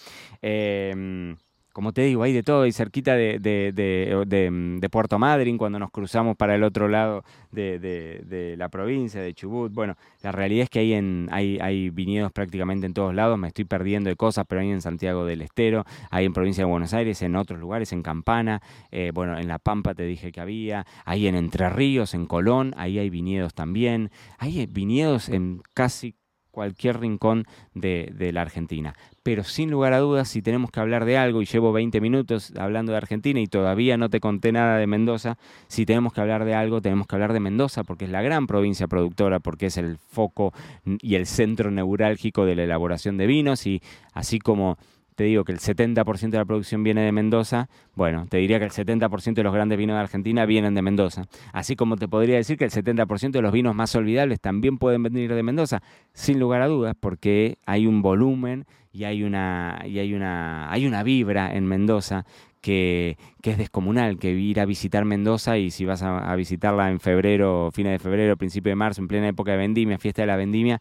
Eh, 0.41 1.36
como 1.77 1.93
te 1.93 2.01
digo, 2.01 2.23
hay 2.23 2.33
de 2.33 2.41
todo, 2.41 2.65
y 2.65 2.71
cerquita 2.71 3.15
de, 3.15 3.37
de, 3.37 4.89
Puerto 4.89 5.19
Madryn, 5.19 5.59
cuando 5.59 5.77
nos 5.77 5.91
cruzamos 5.91 6.35
para 6.35 6.55
el 6.55 6.63
otro 6.63 6.87
lado 6.87 7.23
de, 7.51 8.55
la 8.57 8.69
provincia, 8.69 9.21
de 9.21 9.35
Chubut. 9.35 9.71
Bueno, 9.71 9.93
la 10.23 10.31
realidad 10.31 10.63
es 10.63 10.71
que 10.71 10.79
hay, 10.79 10.93
en, 10.93 11.29
hay, 11.31 11.59
hay 11.59 11.91
viñedos 11.91 12.31
prácticamente 12.31 12.87
en 12.87 12.95
todos 12.95 13.13
lados, 13.13 13.37
me 13.37 13.49
estoy 13.49 13.65
perdiendo 13.65 14.09
de 14.09 14.15
cosas, 14.15 14.47
pero 14.49 14.61
hay 14.61 14.71
en 14.71 14.81
Santiago 14.81 15.23
del 15.23 15.43
Estero, 15.43 15.85
hay 16.09 16.25
en 16.25 16.33
provincia 16.33 16.63
de 16.63 16.71
Buenos 16.71 16.95
Aires, 16.95 17.21
en 17.21 17.35
otros 17.35 17.59
lugares, 17.59 17.93
en 17.93 18.01
Campana, 18.01 18.59
eh, 18.89 19.11
bueno, 19.13 19.37
en 19.37 19.47
La 19.47 19.59
Pampa 19.59 19.93
te 19.93 20.01
dije 20.01 20.31
que 20.31 20.41
había, 20.41 20.87
hay 21.05 21.27
en 21.27 21.35
Entre 21.35 21.69
Ríos, 21.69 22.15
en 22.15 22.25
Colón, 22.25 22.73
ahí 22.75 22.97
hay 22.97 23.11
viñedos 23.11 23.53
también, 23.53 24.09
hay 24.39 24.65
viñedos 24.65 25.29
en 25.29 25.61
casi 25.75 26.15
cualquier 26.58 27.00
rincón 27.00 27.46
de, 27.76 28.32
la 28.34 28.41
Argentina. 28.41 28.96
Pero 29.22 29.43
sin 29.43 29.70
lugar 29.70 29.93
a 29.93 30.00
dudas, 30.00 30.28
si 30.28 30.41
tenemos 30.41 30.72
que 30.72 30.80
hablar 30.80 31.06
de 31.06 31.15
algo, 31.15 31.43
y 31.43 31.46
llevo 31.46 31.72
20 31.72 32.02
minutos 32.02 32.52
hablando 32.58 32.93
de 32.93 32.98
Argentina 32.98 33.39
y 33.39 33.46
todavía 33.46 33.96
no 33.96 34.10
te 34.10 34.20
conté 34.20 34.52
nada 34.52 34.80
de 34.80 34.88
Mendoza, 34.88 35.38
si 35.67 35.86
tenemos 35.86 36.13
que 36.13 36.22
hablar 36.22 36.46
de 36.46 36.56
algo, 36.56 36.82
tenemos 36.82 37.06
que 37.06 37.15
hablar 37.15 37.32
de 37.34 37.41
Mendoza, 37.41 37.84
porque 37.84 38.06
es 38.06 38.12
la 38.12 38.24
gran 38.24 38.48
provincia 38.48 38.88
productora, 38.88 39.39
porque 39.39 39.67
es 39.67 39.78
el 39.78 39.98
foco 40.00 40.52
y 40.84 41.13
el 41.13 41.28
centro 41.28 41.70
neurálgico 41.70 42.43
de 42.43 42.56
la 42.56 42.63
elaboración 42.63 43.17
de 43.17 43.28
vinos, 43.28 43.67
y 43.67 43.84
así 44.13 44.39
como 44.39 44.80
te 45.17 45.23
digo 45.23 45.43
que 45.43 45.51
el 45.51 45.58
70% 45.58 46.30
de 46.30 46.38
la 46.38 46.45
producción 46.45 46.84
viene 46.84 47.01
de 47.01 47.12
Mendoza, 47.12 47.69
bueno, 47.95 48.27
te 48.30 48.38
diría 48.38 48.60
que 48.60 48.65
el 48.65 48.71
70% 48.71 49.34
de 49.34 49.43
los 49.43 49.51
grandes 49.51 49.75
vinos 49.75 49.95
de 49.95 50.01
Argentina 50.01 50.45
vienen 50.45 50.75
de 50.75 50.84
Mendoza. 50.84 51.23
Así 51.53 51.75
como 51.75 51.95
te 51.95 52.08
podría 52.08 52.36
decir 52.36 52.56
que 52.56 52.65
el 52.65 52.69
70% 52.69 53.32
de 53.32 53.41
los 53.41 53.51
vinos 53.51 53.73
más 53.73 53.95
olvidables 53.95 54.39
también 54.39 54.77
pueden 54.77 55.01
venir 55.01 55.34
de 55.34 55.41
Mendoza, 55.41 55.82
sin 56.13 56.39
lugar 56.39 56.62
a 56.62 56.67
dudas, 56.67 56.95
porque 56.99 57.58
hay 57.65 57.88
un 57.88 58.03
volumen 58.03 58.67
y 58.93 59.06
hay 59.06 59.23
una, 59.23 59.82
y 59.88 59.97
hay 59.97 60.13
una, 60.13 60.71
hay 60.71 60.86
una 60.86 61.01
vibra 61.01 61.51
en 61.51 61.65
Mendoza 61.65 62.23
que, 62.62 63.17
que, 63.41 63.49
es 63.49 63.58
descomunal, 63.58 64.19
que 64.19 64.30
ir 64.30 64.60
a 64.60 64.65
visitar 64.65 65.03
Mendoza 65.03 65.58
y 65.58 65.71
si 65.71 65.84
vas 65.84 66.03
a, 66.03 66.36
visitarla 66.36 66.91
en 66.91 66.99
febrero, 66.99 67.71
fines 67.73 67.93
de 67.93 67.99
febrero, 67.99 68.38
principio 68.38 68.69
de 68.69 68.75
marzo, 68.75 69.01
en 69.01 69.08
plena 69.08 69.27
época 69.27 69.49
de 69.49 69.58
vendimia, 69.58 69.97
fiesta 69.97 70.21
de 70.21 70.27
la 70.27 70.36
vendimia, 70.36 70.80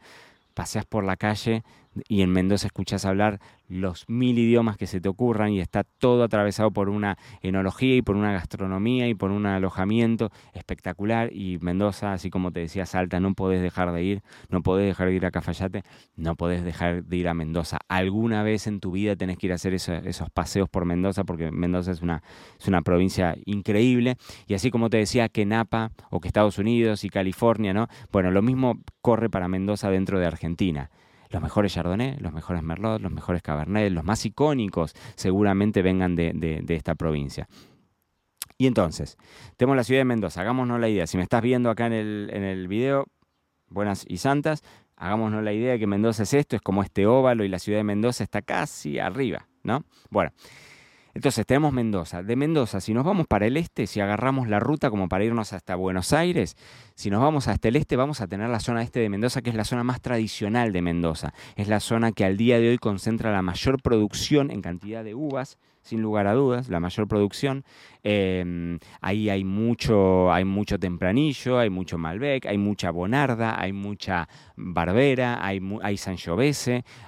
paseas 0.52 0.84
por 0.84 1.04
la 1.04 1.16
calle 1.16 1.62
y 2.08 2.22
en 2.22 2.30
Mendoza 2.30 2.66
escuchas 2.66 3.04
hablar 3.04 3.40
los 3.68 4.04
mil 4.08 4.38
idiomas 4.38 4.76
que 4.76 4.86
se 4.86 5.00
te 5.00 5.08
ocurran 5.08 5.52
y 5.52 5.60
está 5.60 5.84
todo 5.84 6.22
atravesado 6.22 6.70
por 6.70 6.88
una 6.88 7.16
enología 7.42 7.96
y 7.96 8.02
por 8.02 8.16
una 8.16 8.32
gastronomía 8.32 9.08
y 9.08 9.14
por 9.14 9.30
un 9.30 9.46
alojamiento 9.46 10.30
espectacular 10.52 11.32
y 11.32 11.58
Mendoza, 11.58 12.12
así 12.12 12.30
como 12.30 12.52
te 12.52 12.60
decía 12.60 12.86
Salta, 12.86 13.20
no 13.20 13.34
podés 13.34 13.62
dejar 13.62 13.92
de 13.92 14.02
ir, 14.02 14.22
no 14.48 14.62
podés 14.62 14.86
dejar 14.86 15.08
de 15.08 15.14
ir 15.14 15.26
a 15.26 15.30
Cafayate, 15.30 15.82
no 16.16 16.36
podés 16.36 16.64
dejar 16.64 17.04
de 17.04 17.16
ir 17.16 17.28
a 17.28 17.34
Mendoza. 17.34 17.78
Alguna 17.88 18.42
vez 18.42 18.66
en 18.66 18.80
tu 18.80 18.92
vida 18.92 19.16
tenés 19.16 19.38
que 19.38 19.46
ir 19.46 19.52
a 19.52 19.56
hacer 19.56 19.74
esos, 19.74 20.30
paseos 20.30 20.68
por 20.68 20.84
Mendoza 20.84 21.24
porque 21.24 21.50
Mendoza 21.50 21.92
es 21.92 22.02
una, 22.02 22.22
es 22.58 22.68
una 22.68 22.82
provincia 22.82 23.36
increíble 23.44 24.16
y 24.46 24.54
así 24.54 24.70
como 24.70 24.90
te 24.90 24.98
decía 24.98 25.28
que 25.28 25.46
Napa 25.46 25.92
o 26.10 26.20
que 26.20 26.28
Estados 26.28 26.58
Unidos 26.58 27.04
y 27.04 27.08
California, 27.08 27.72
¿no? 27.72 27.88
Bueno, 28.12 28.30
lo 28.30 28.42
mismo 28.42 28.80
corre 29.00 29.30
para 29.30 29.48
Mendoza 29.48 29.90
dentro 29.90 30.18
de 30.18 30.26
Argentina 30.26 30.90
los 31.36 31.42
mejores 31.42 31.74
Chardonnay, 31.74 32.16
los 32.18 32.32
mejores 32.32 32.62
Merlot, 32.62 33.02
los 33.02 33.12
mejores 33.12 33.42
Cabernet, 33.42 33.92
los 33.92 34.04
más 34.04 34.24
icónicos 34.24 34.94
seguramente 35.16 35.82
vengan 35.82 36.16
de, 36.16 36.64
esta 36.68 36.94
provincia. 36.94 37.46
Y 38.56 38.66
entonces, 38.66 39.18
tenemos 39.58 39.76
la 39.76 39.84
ciudad 39.84 40.00
de 40.00 40.06
Mendoza, 40.06 40.40
hagámonos 40.40 40.80
la 40.80 40.88
idea, 40.88 41.06
si 41.06 41.18
me 41.18 41.22
estás 41.22 41.42
viendo 41.42 41.68
acá 41.68 41.88
en 41.88 41.92
el, 41.92 42.30
en 42.32 42.42
el 42.42 42.68
video, 42.68 43.04
buenas 43.68 44.06
y 44.08 44.16
santas, 44.16 44.62
hagámonos 44.96 45.44
la 45.44 45.52
idea 45.52 45.72
de 45.72 45.78
que 45.78 45.86
Mendoza 45.86 46.22
es 46.22 46.32
esto, 46.32 46.56
es 46.56 46.62
como 46.62 46.82
este 46.82 47.06
óvalo 47.06 47.44
y 47.44 47.48
la 47.48 47.58
ciudad 47.58 47.80
de 47.80 47.84
Mendoza 47.84 48.24
está 48.24 48.40
casi 48.40 48.98
arriba, 48.98 49.46
¿no? 49.62 49.84
Bueno, 50.08 50.32
entonces 51.16 51.46
tenemos 51.46 51.72
Mendoza. 51.72 52.22
De 52.22 52.36
Mendoza, 52.36 52.78
si 52.78 52.92
nos 52.92 53.02
vamos 53.02 53.26
para 53.26 53.46
el 53.46 53.56
este, 53.56 53.86
si 53.86 54.00
agarramos 54.00 54.48
la 54.48 54.60
ruta 54.60 54.90
como 54.90 55.08
para 55.08 55.24
irnos 55.24 55.54
hasta 55.54 55.74
Buenos 55.74 56.12
Aires, 56.12 56.58
si 56.94 57.08
nos 57.08 57.22
vamos 57.22 57.48
hasta 57.48 57.68
el 57.68 57.76
este, 57.76 57.96
vamos 57.96 58.20
a 58.20 58.26
tener 58.26 58.50
la 58.50 58.60
zona 58.60 58.82
este 58.82 59.00
de 59.00 59.08
Mendoza, 59.08 59.40
que 59.40 59.48
es 59.48 59.56
la 59.56 59.64
zona 59.64 59.82
más 59.82 60.02
tradicional 60.02 60.74
de 60.74 60.82
Mendoza. 60.82 61.32
Es 61.56 61.68
la 61.68 61.80
zona 61.80 62.12
que 62.12 62.26
al 62.26 62.36
día 62.36 62.60
de 62.60 62.68
hoy 62.68 62.76
concentra 62.76 63.32
la 63.32 63.40
mayor 63.40 63.80
producción 63.80 64.50
en 64.50 64.60
cantidad 64.60 65.02
de 65.02 65.14
uvas, 65.14 65.58
sin 65.80 66.02
lugar 66.02 66.26
a 66.26 66.34
dudas, 66.34 66.68
la 66.68 66.80
mayor 66.80 67.08
producción. 67.08 67.64
Em, 68.02 68.78
ahí 69.00 69.30
hay 69.30 69.44
mucho, 69.44 70.32
hay 70.32 70.44
mucho 70.44 70.78
tempranillo, 70.78 71.58
hay 71.58 71.70
mucho 71.70 71.96
Malbec, 71.96 72.44
hay 72.44 72.58
mucha 72.58 72.90
Bonarda, 72.90 73.58
hay 73.58 73.72
mucha 73.72 74.28
Barbera, 74.56 75.38
hay, 75.46 75.60
hay 75.82 75.96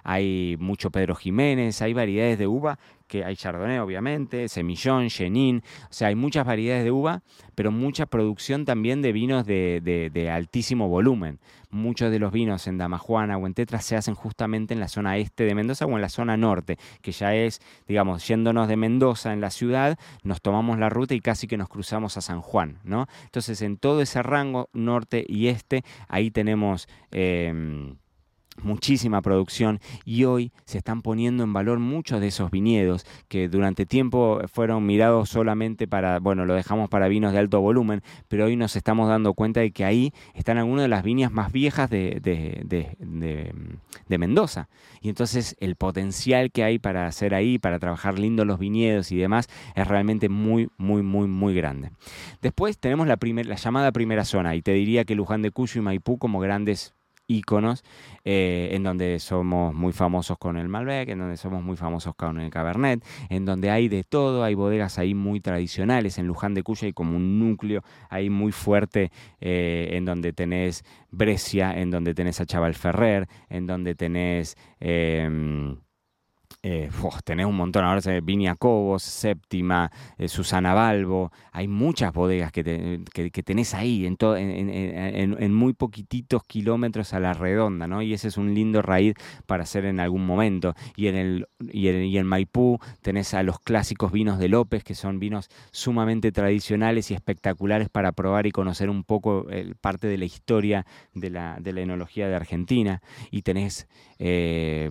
hay 0.05 0.57
mucho 0.59 0.91
Pedro 0.91 1.15
Jiménez, 1.15 1.83
hay 1.83 1.93
variedades 1.93 2.39
de 2.39 2.47
uva 2.47 2.79
que 3.09 3.25
hay 3.25 3.35
Chardonnay 3.35 3.79
obviamente, 3.79 4.49
Semillón, 4.49 5.09
Chenin, 5.09 5.63
o 5.85 5.93
sea, 5.93 6.09
hay 6.09 6.15
muchas 6.15 6.47
variedades 6.47 6.85
de 6.85 6.93
uva, 6.93 7.23
pero 7.55 7.73
mucha 7.73 8.07
producción 8.07 8.65
también 8.65 9.03
de 9.03 9.13
vinos 9.13 9.47
de, 9.47 10.31
altísimo 10.33 10.89
volumen. 10.89 11.41
Muchos 11.71 12.11
de 12.11 12.19
los 12.19 12.33
vinos 12.33 12.67
en 12.67 12.79
Damajuana 12.79 13.37
o 13.37 13.47
en 13.47 13.53
Tetra 13.55 13.81
se 13.81 13.97
hacen 13.97 14.15
justamente 14.15 14.73
en 14.73 14.81
la 14.81 14.89
zona 14.89 15.19
este 15.19 15.45
de 15.45 15.55
Mendoza 15.55 15.85
o 15.85 15.91
en 15.91 16.01
la 16.01 16.09
zona 16.09 16.37
norte, 16.37 16.79
que 17.03 17.13
ya 17.13 17.35
es, 17.35 17.61
digamos, 17.87 18.27
yéndonos 18.27 18.69
de 18.69 18.77
Mendoza 18.77 19.33
en 19.33 19.41
la 19.41 19.51
ciudad, 19.51 19.99
nos 20.23 20.41
tomamos 20.41 20.79
la 20.79 20.89
ruta 20.89 21.15
y 21.15 21.21
casi 21.21 21.47
que 21.47 21.57
nos 21.57 21.69
cruzamos 21.69 22.17
a 22.17 22.21
San 22.21 22.41
Juan, 22.41 22.79
¿no? 22.85 23.07
Entonces, 23.25 23.61
en 23.63 23.77
todo 23.77 24.01
ese 24.01 24.23
rango 24.23 24.71
norte 24.73 25.25
y 25.27 25.49
este, 25.49 25.83
ahí 26.09 26.31
tenemos... 26.31 26.89
Eh, 27.11 27.97
muchísima 28.63 29.23
producción 29.23 29.81
y 30.05 30.25
hoy 30.25 30.53
se 30.65 30.79
están 30.79 31.03
poniendo 31.03 31.45
en 31.45 31.53
valor 31.53 31.79
muchos 31.79 32.21
de 32.21 32.29
esos 32.29 32.51
viñedos 32.51 33.07
que 33.29 33.49
durante 33.49 33.87
tiempo 33.87 34.41
fueron 34.53 34.87
mirados 34.87 35.29
solamente 35.29 35.87
para, 35.87 36.19
bueno, 36.19 36.45
lo 36.45 36.55
dejamos 36.55 36.89
para 36.89 37.09
vinos 37.09 37.33
de 37.33 37.39
alto 37.39 37.61
volumen, 37.61 38.03
pero 38.29 38.47
hoy 38.47 38.57
nos 38.57 38.77
estamos 38.77 39.09
dando 39.09 39.35
cuenta 39.35 39.61
de 39.61 39.71
que 39.71 39.85
ahí 39.85 40.13
están 40.35 40.59
algunas 40.59 40.85
de 40.85 40.89
las 40.89 41.03
viñas 41.03 41.33
más 41.33 41.53
viejas 41.53 41.91
de, 41.91 42.21
de, 42.21 44.19
Mendoza. 44.19 44.69
Y 45.01 45.11
entonces 45.11 45.57
el 45.61 45.77
potencial 45.77 46.51
que 46.51 46.65
hay 46.65 46.81
para 46.81 47.07
hacer 47.07 47.33
ahí, 47.33 47.59
para 47.59 47.79
trabajar 47.79 48.19
lindo 48.19 48.45
los 48.45 48.59
viñedos 48.59 49.13
y 49.13 49.17
demás, 49.17 49.49
es 49.77 49.87
realmente 49.87 50.29
muy, 50.29 50.71
muy, 50.77 51.03
muy, 51.03 51.29
muy 51.29 51.55
grande. 51.55 51.93
Después 52.43 52.79
tenemos 52.79 53.07
la, 53.07 53.17
la 53.21 53.55
llamada 53.55 53.93
primera 53.93 54.25
zona 54.25 54.57
y 54.57 54.63
te 54.63 54.73
diría 54.73 55.05
que 55.05 55.15
Luján 55.15 55.43
de 55.43 55.53
Cuyo 55.53 55.81
y 55.81 55.85
Maipú 55.85 56.19
como 56.19 56.41
grandes 56.41 56.98
íconos 57.29 57.85
eh, 58.25 58.71
en 58.73 58.83
donde 58.83 59.21
somos 59.21 59.75
muy 59.75 59.93
famosos 59.93 60.39
con 60.39 60.57
el 60.57 60.69
Malbec, 60.69 61.09
en 61.11 61.21
donde 61.21 61.37
somos 61.37 61.63
muy 61.63 61.77
famosos 61.77 62.15
con 62.17 62.41
el 62.41 62.51
Cabernet, 62.51 63.05
en 63.29 63.45
donde 63.45 63.71
hay 63.71 63.89
de 63.89 64.03
todo, 64.03 64.43
hay 64.43 64.55
bodegas 64.55 64.99
ahí 64.99 65.15
muy 65.15 65.41
tradicionales, 65.41 66.19
en 66.19 66.27
Luján 66.27 66.55
de 66.55 66.63
Cuya 66.63 66.87
hay 66.87 66.93
como 66.93 67.17
un 67.17 67.39
núcleo 67.39 67.85
ahí 68.11 68.31
muy 68.31 68.51
fuerte 68.51 69.13
eh, 69.41 69.91
en 69.93 70.05
donde 70.05 70.33
tenés 70.33 70.85
Brescia, 71.11 71.79
en 71.79 71.91
donde 71.91 72.15
tenés 72.15 72.41
a 72.41 72.47
Chaval 72.47 72.75
Ferrer, 72.75 73.29
en 73.49 73.67
donde 73.67 73.95
tenés... 73.95 74.57
Em, 74.81 75.77
eh, 76.63 76.91
tenés 77.25 77.47
un 77.47 77.57
montón, 77.57 77.85
ahora 77.85 78.01
se 78.01 78.21
Viña 78.21 78.57
Cobos, 78.57 79.03
Séptima, 79.03 79.91
eh, 80.17 80.29
Susana 80.29 80.75
Balbo, 80.75 81.31
hay 81.53 81.69
muchas 81.69 82.13
bodegas 82.13 82.51
que, 82.51 82.65
tenés 83.45 83.75
ahí, 83.75 84.07
en, 84.07 84.17
en, 84.21 85.55
muy 85.55 85.73
poquititos 85.73 86.43
kilómetros 86.45 87.15
a 87.15 87.21
la 87.21 87.33
redonda, 87.33 87.87
¿no? 87.87 88.03
Y 88.03 88.13
ese 88.13 88.29
es 88.29 88.37
un 88.37 88.55
lindo 88.55 88.83
raíz 88.83 89.15
para 89.47 89.63
hacer 89.63 89.85
en 89.85 90.01
algún 90.01 90.27
momento. 90.27 90.75
Y 90.97 91.07
en, 91.07 91.15
el, 91.17 91.47
y 91.73 91.89
en, 91.89 92.27
Maipú 92.27 92.79
tenés 93.03 93.35
a 93.35 93.43
los 93.43 93.61
clásicos 93.61 94.11
vinos 94.11 94.39
de 94.39 94.49
López, 94.49 94.83
que 94.83 94.95
son 94.95 95.19
vinos 95.21 95.49
sumamente 95.71 96.33
tradicionales 96.33 97.11
y 97.11 97.15
espectaculares 97.15 97.89
para 97.89 98.13
probar 98.13 98.47
y 98.47 98.51
conocer 98.51 98.91
un 98.91 99.05
poco 99.05 99.47
parte 99.81 100.09
de 100.09 100.19
la 100.19 100.25
historia 100.25 100.87
de 101.15 101.31
la, 101.31 101.57
de 101.61 101.73
la 101.73 101.81
enología 101.83 102.29
de 102.29 102.35
Argentina. 102.35 103.01
Y 103.31 103.43
tenés, 103.43 103.89
eh, 104.19 104.91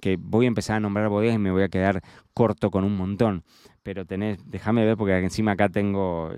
que 0.00 0.16
voy 0.20 0.44
a 0.44 0.48
empezar 0.48 0.76
a 0.76 0.80
nombrar 0.80 1.08
bodegas 1.08 1.36
y 1.36 1.38
me 1.38 1.50
voy 1.50 1.62
a 1.62 1.68
quedar 1.68 2.02
corto 2.34 2.70
con 2.70 2.84
un 2.84 2.96
montón. 2.96 3.44
Pero 3.82 4.04
tenés, 4.04 4.38
déjame 4.44 4.84
ver 4.84 4.96
porque 4.96 5.16
encima 5.16 5.52
acá 5.52 5.70
tengo 5.70 6.30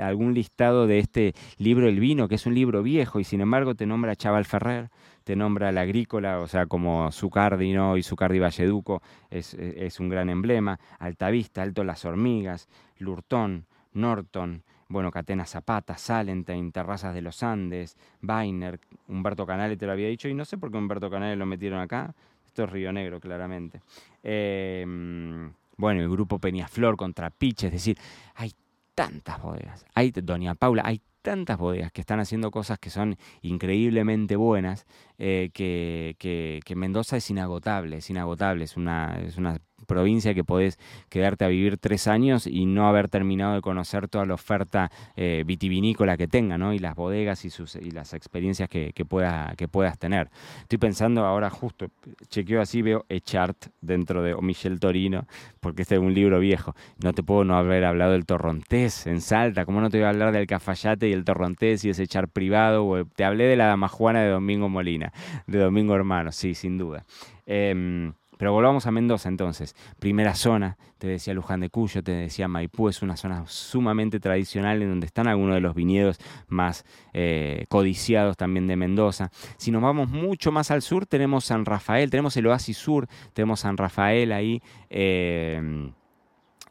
algún 0.00 0.34
listado 0.34 0.86
de 0.86 0.98
este 0.98 1.32
libro 1.58 1.88
El 1.88 2.00
vino, 2.00 2.26
que 2.26 2.34
es 2.34 2.46
un 2.46 2.54
libro 2.54 2.82
viejo 2.82 3.20
y 3.20 3.24
sin 3.24 3.40
embargo 3.40 3.76
te 3.76 3.86
nombra 3.86 4.16
Chaval 4.16 4.44
Ferrer, 4.44 4.90
te 5.22 5.36
nombra 5.36 5.70
la 5.70 5.82
agrícola, 5.82 6.40
o 6.40 6.48
sea, 6.48 6.66
como 6.66 7.12
Zucardi 7.12 7.72
¿no? 7.72 7.96
y 7.96 8.02
Zucardi 8.02 8.40
Valleduco 8.40 9.00
es, 9.30 9.54
es 9.54 10.00
un 10.00 10.08
gran 10.08 10.28
emblema, 10.28 10.80
Altavista, 10.98 11.62
Alto 11.62 11.84
Las 11.84 12.04
Hormigas, 12.04 12.68
Lurtón, 12.98 13.66
Norton, 13.92 14.64
bueno, 14.92 15.10
Catena 15.10 15.46
Zapata, 15.46 15.96
Salentine, 15.96 16.70
Terrazas 16.70 17.14
de 17.14 17.22
los 17.22 17.42
Andes, 17.42 17.96
Weiner, 18.22 18.78
Humberto 19.08 19.46
Canale 19.46 19.76
te 19.76 19.86
lo 19.86 19.92
había 19.92 20.08
dicho 20.08 20.28
y 20.28 20.34
no 20.34 20.44
sé 20.44 20.58
por 20.58 20.70
qué 20.70 20.76
Humberto 20.76 21.10
Canale 21.10 21.34
lo 21.34 21.46
metieron 21.46 21.80
acá, 21.80 22.14
esto 22.46 22.64
es 22.64 22.70
Río 22.70 22.92
Negro, 22.92 23.18
claramente. 23.18 23.80
Em, 24.22 25.50
bueno, 25.78 26.02
el 26.02 26.10
grupo 26.10 26.38
Peñaflor 26.38 26.96
contra 26.96 27.30
Piche, 27.30 27.68
es 27.68 27.72
decir, 27.72 27.98
hay 28.34 28.52
tantas 28.94 29.40
bodegas. 29.40 29.86
Hay, 29.94 30.10
Doña 30.10 30.54
Paula, 30.54 30.82
hay 30.84 31.00
tantas 31.22 31.56
bodegas 31.56 31.92
que 31.92 32.02
están 32.02 32.20
haciendo 32.20 32.50
cosas 32.50 32.78
que 32.78 32.90
son 32.90 33.16
increíblemente 33.40 34.36
buenas, 34.36 34.86
eh, 35.18 35.50
que, 35.54 36.74
Mendoza 36.76 37.16
es 37.16 37.30
inagotable, 37.30 37.96
es 37.96 38.10
inagotable, 38.10 38.64
es 38.64 38.76
una, 38.76 39.18
es 39.24 39.38
una 39.38 39.58
provincia 39.86 40.34
que 40.34 40.44
podés 40.44 40.78
quedarte 41.08 41.44
a 41.44 41.48
vivir 41.48 41.78
tres 41.78 42.06
años 42.08 42.46
y 42.46 42.66
no 42.66 42.88
haber 42.88 43.08
terminado 43.08 43.54
de 43.54 43.60
conocer 43.60 44.08
toda 44.08 44.24
la 44.24 44.34
oferta 44.34 44.90
eh, 45.16 45.44
vitivinícola 45.46 46.16
que 46.16 46.28
tenga, 46.28 46.58
¿no? 46.58 46.72
Y 46.72 46.78
las 46.78 46.94
bodegas 46.94 47.44
y, 47.44 47.50
sus, 47.50 47.76
y 47.76 47.90
las 47.90 48.14
experiencias 48.14 48.68
que, 48.68 48.92
que, 48.92 49.04
pueda, 49.04 49.54
que 49.56 49.68
puedas 49.68 49.98
tener. 49.98 50.30
Estoy 50.60 50.78
pensando 50.78 51.24
ahora 51.24 51.50
justo, 51.50 51.86
chequeo 52.28 52.60
así, 52.60 52.82
veo 52.82 53.04
Echart 53.08 53.66
dentro 53.80 54.22
de 54.22 54.34
Michel 54.40 54.80
Torino, 54.80 55.26
porque 55.60 55.82
este 55.82 55.96
es 55.96 56.00
un 56.00 56.14
libro 56.14 56.40
viejo. 56.40 56.74
No 57.02 57.12
te 57.12 57.22
puedo 57.22 57.44
no 57.44 57.56
haber 57.56 57.84
hablado 57.84 58.12
del 58.12 58.26
Torrontés 58.26 59.06
en 59.06 59.20
Salta, 59.20 59.64
¿cómo 59.64 59.80
no 59.80 59.90
te 59.90 59.98
voy 59.98 60.06
a 60.06 60.10
hablar 60.10 60.32
del 60.32 60.46
Cafayate 60.46 61.08
y 61.08 61.12
el 61.12 61.24
Torrontés 61.24 61.84
y 61.84 61.90
ese 61.90 62.04
Echart 62.04 62.30
privado? 62.30 63.06
Te 63.14 63.24
hablé 63.24 63.44
de 63.44 63.56
la 63.56 63.66
Damajuana 63.66 64.22
de 64.22 64.30
Domingo 64.30 64.68
Molina, 64.68 65.12
de 65.46 65.58
Domingo 65.58 65.94
Hermano, 65.94 66.32
sí, 66.32 66.54
sin 66.54 66.78
duda. 66.78 67.04
Em, 67.46 68.12
pero 68.42 68.52
volvamos 68.52 68.88
a 68.88 68.90
Mendoza 68.90 69.28
entonces. 69.28 69.76
Primera 70.00 70.34
zona, 70.34 70.76
te 70.98 71.06
decía 71.06 71.32
Luján 71.32 71.60
de 71.60 71.70
Cuyo, 71.70 72.02
te 72.02 72.10
decía 72.10 72.48
Maipú, 72.48 72.88
es 72.88 73.00
una 73.00 73.16
zona 73.16 73.44
sumamente 73.46 74.18
tradicional 74.18 74.82
en 74.82 74.88
donde 74.88 75.06
están 75.06 75.28
algunos 75.28 75.54
de 75.54 75.60
los 75.60 75.76
viñedos 75.76 76.18
más 76.48 76.84
eh, 77.12 77.66
codiciados 77.68 78.36
también 78.36 78.66
de 78.66 78.74
Mendoza. 78.74 79.30
Si 79.58 79.70
nos 79.70 79.80
vamos 79.80 80.08
mucho 80.08 80.50
más 80.50 80.72
al 80.72 80.82
sur, 80.82 81.06
tenemos 81.06 81.44
San 81.44 81.64
Rafael, 81.64 82.10
tenemos 82.10 82.36
el 82.36 82.48
Oasis 82.48 82.78
Sur, 82.78 83.06
tenemos 83.32 83.60
San 83.60 83.76
Rafael 83.76 84.32
ahí. 84.32 84.60
Eh, 84.90 85.92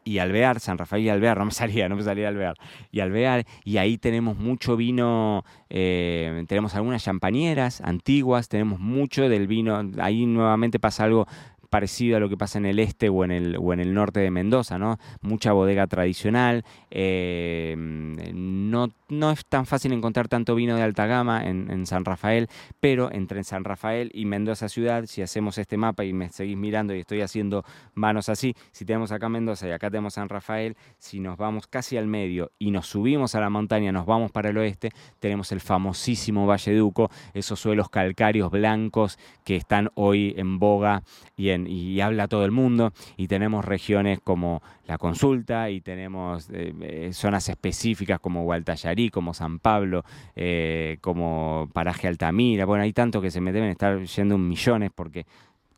y 0.03 0.17
Alvear, 0.17 0.59
San 0.59 0.77
Rafael 0.77 1.03
y 1.03 1.09
Alvear, 1.09 1.37
no 1.37 1.45
me 1.45 1.51
salía, 1.51 1.87
no 1.89 1.95
me 1.95 2.03
salía 2.03 2.27
Alvear, 2.27 2.55
y 2.91 2.99
Alvear, 2.99 3.45
y 3.63 3.77
ahí 3.77 3.97
tenemos 3.97 4.37
mucho 4.37 4.75
vino, 4.75 5.43
eh, 5.69 6.43
tenemos 6.47 6.75
algunas 6.75 7.03
champañeras 7.03 7.81
antiguas, 7.81 8.49
tenemos 8.49 8.79
mucho 8.79 9.29
del 9.29 9.47
vino, 9.47 9.81
ahí 9.99 10.25
nuevamente 10.25 10.79
pasa 10.79 11.03
algo 11.03 11.27
parecido 11.71 12.17
a 12.17 12.19
lo 12.19 12.27
que 12.27 12.35
pasa 12.35 12.59
en 12.59 12.65
el 12.65 12.79
este 12.79 13.07
o 13.07 13.23
en 13.23 13.31
el, 13.31 13.55
o 13.57 13.71
en 13.71 13.79
el 13.79 13.93
norte 13.93 14.19
de 14.19 14.29
Mendoza, 14.29 14.77
¿no? 14.77 14.99
Mucha 15.21 15.53
bodega 15.53 15.87
tradicional, 15.87 16.65
eh, 16.91 17.75
no, 17.77 18.89
no 19.07 19.31
es 19.31 19.45
tan 19.45 19.65
fácil 19.65 19.93
encontrar 19.93 20.27
tanto 20.27 20.53
vino 20.53 20.75
de 20.75 20.83
alta 20.83 21.07
gama 21.07 21.47
en, 21.47 21.71
en, 21.71 21.85
San 21.85 22.03
Rafael, 22.03 22.49
pero 22.81 23.09
entre 23.11 23.43
San 23.45 23.63
Rafael 23.63 24.11
y 24.13 24.25
Mendoza 24.25 24.67
ciudad, 24.67 25.05
si 25.05 25.21
hacemos 25.21 25.57
este 25.57 25.77
mapa 25.77 26.03
y 26.03 26.11
me 26.11 26.29
seguís 26.29 26.57
mirando 26.57 26.93
y 26.93 26.99
estoy 26.99 27.21
haciendo 27.21 27.63
manos 27.93 28.27
así, 28.27 28.53
si 28.73 28.83
tenemos 28.83 29.13
acá 29.13 29.29
Mendoza 29.29 29.65
y 29.69 29.71
acá 29.71 29.89
tenemos 29.89 30.15
San 30.15 30.27
Rafael, 30.27 30.75
si 30.97 31.21
nos 31.21 31.37
vamos 31.37 31.67
casi 31.67 31.95
al 31.95 32.07
medio 32.07 32.51
y 32.59 32.71
nos 32.71 32.87
subimos 32.87 33.33
a 33.33 33.39
la 33.39 33.49
montaña, 33.49 33.93
nos 33.93 34.05
vamos 34.05 34.29
para 34.31 34.49
el 34.49 34.57
oeste, 34.57 34.91
tenemos 35.19 35.53
el 35.53 35.61
famosísimo 35.61 36.45
Valle 36.45 36.75
Duco, 36.75 37.09
esos 37.33 37.61
suelos 37.61 37.89
calcáreos 37.89 38.51
blancos 38.51 39.17
que 39.45 39.55
están 39.55 39.89
hoy 39.95 40.33
en 40.35 40.59
boga 40.59 41.03
y 41.37 41.49
en 41.49 41.60
y 41.67 42.01
habla 42.01 42.27
todo 42.27 42.45
el 42.45 42.51
mundo 42.51 42.93
y 43.17 43.27
tenemos 43.27 43.65
regiones 43.65 44.19
como 44.23 44.61
la 44.87 44.97
consulta 44.97 45.69
y 45.69 45.81
tenemos 45.81 46.49
eh, 46.51 46.73
eh, 46.81 47.09
zonas 47.13 47.47
específicas 47.49 48.19
como 48.19 48.43
Gualtallarí, 48.43 49.09
como 49.09 49.33
San 49.33 49.59
Pablo, 49.59 50.03
eh, 50.35 50.97
como 51.01 51.69
Paraje 51.73 52.07
Altamira. 52.07 52.65
Bueno, 52.65 52.83
hay 52.83 52.93
tanto 52.93 53.21
que 53.21 53.31
se 53.31 53.41
me 53.41 53.51
deben 53.51 53.69
estar 53.69 54.01
yendo 54.03 54.37
millones 54.37 54.91
porque 54.93 55.25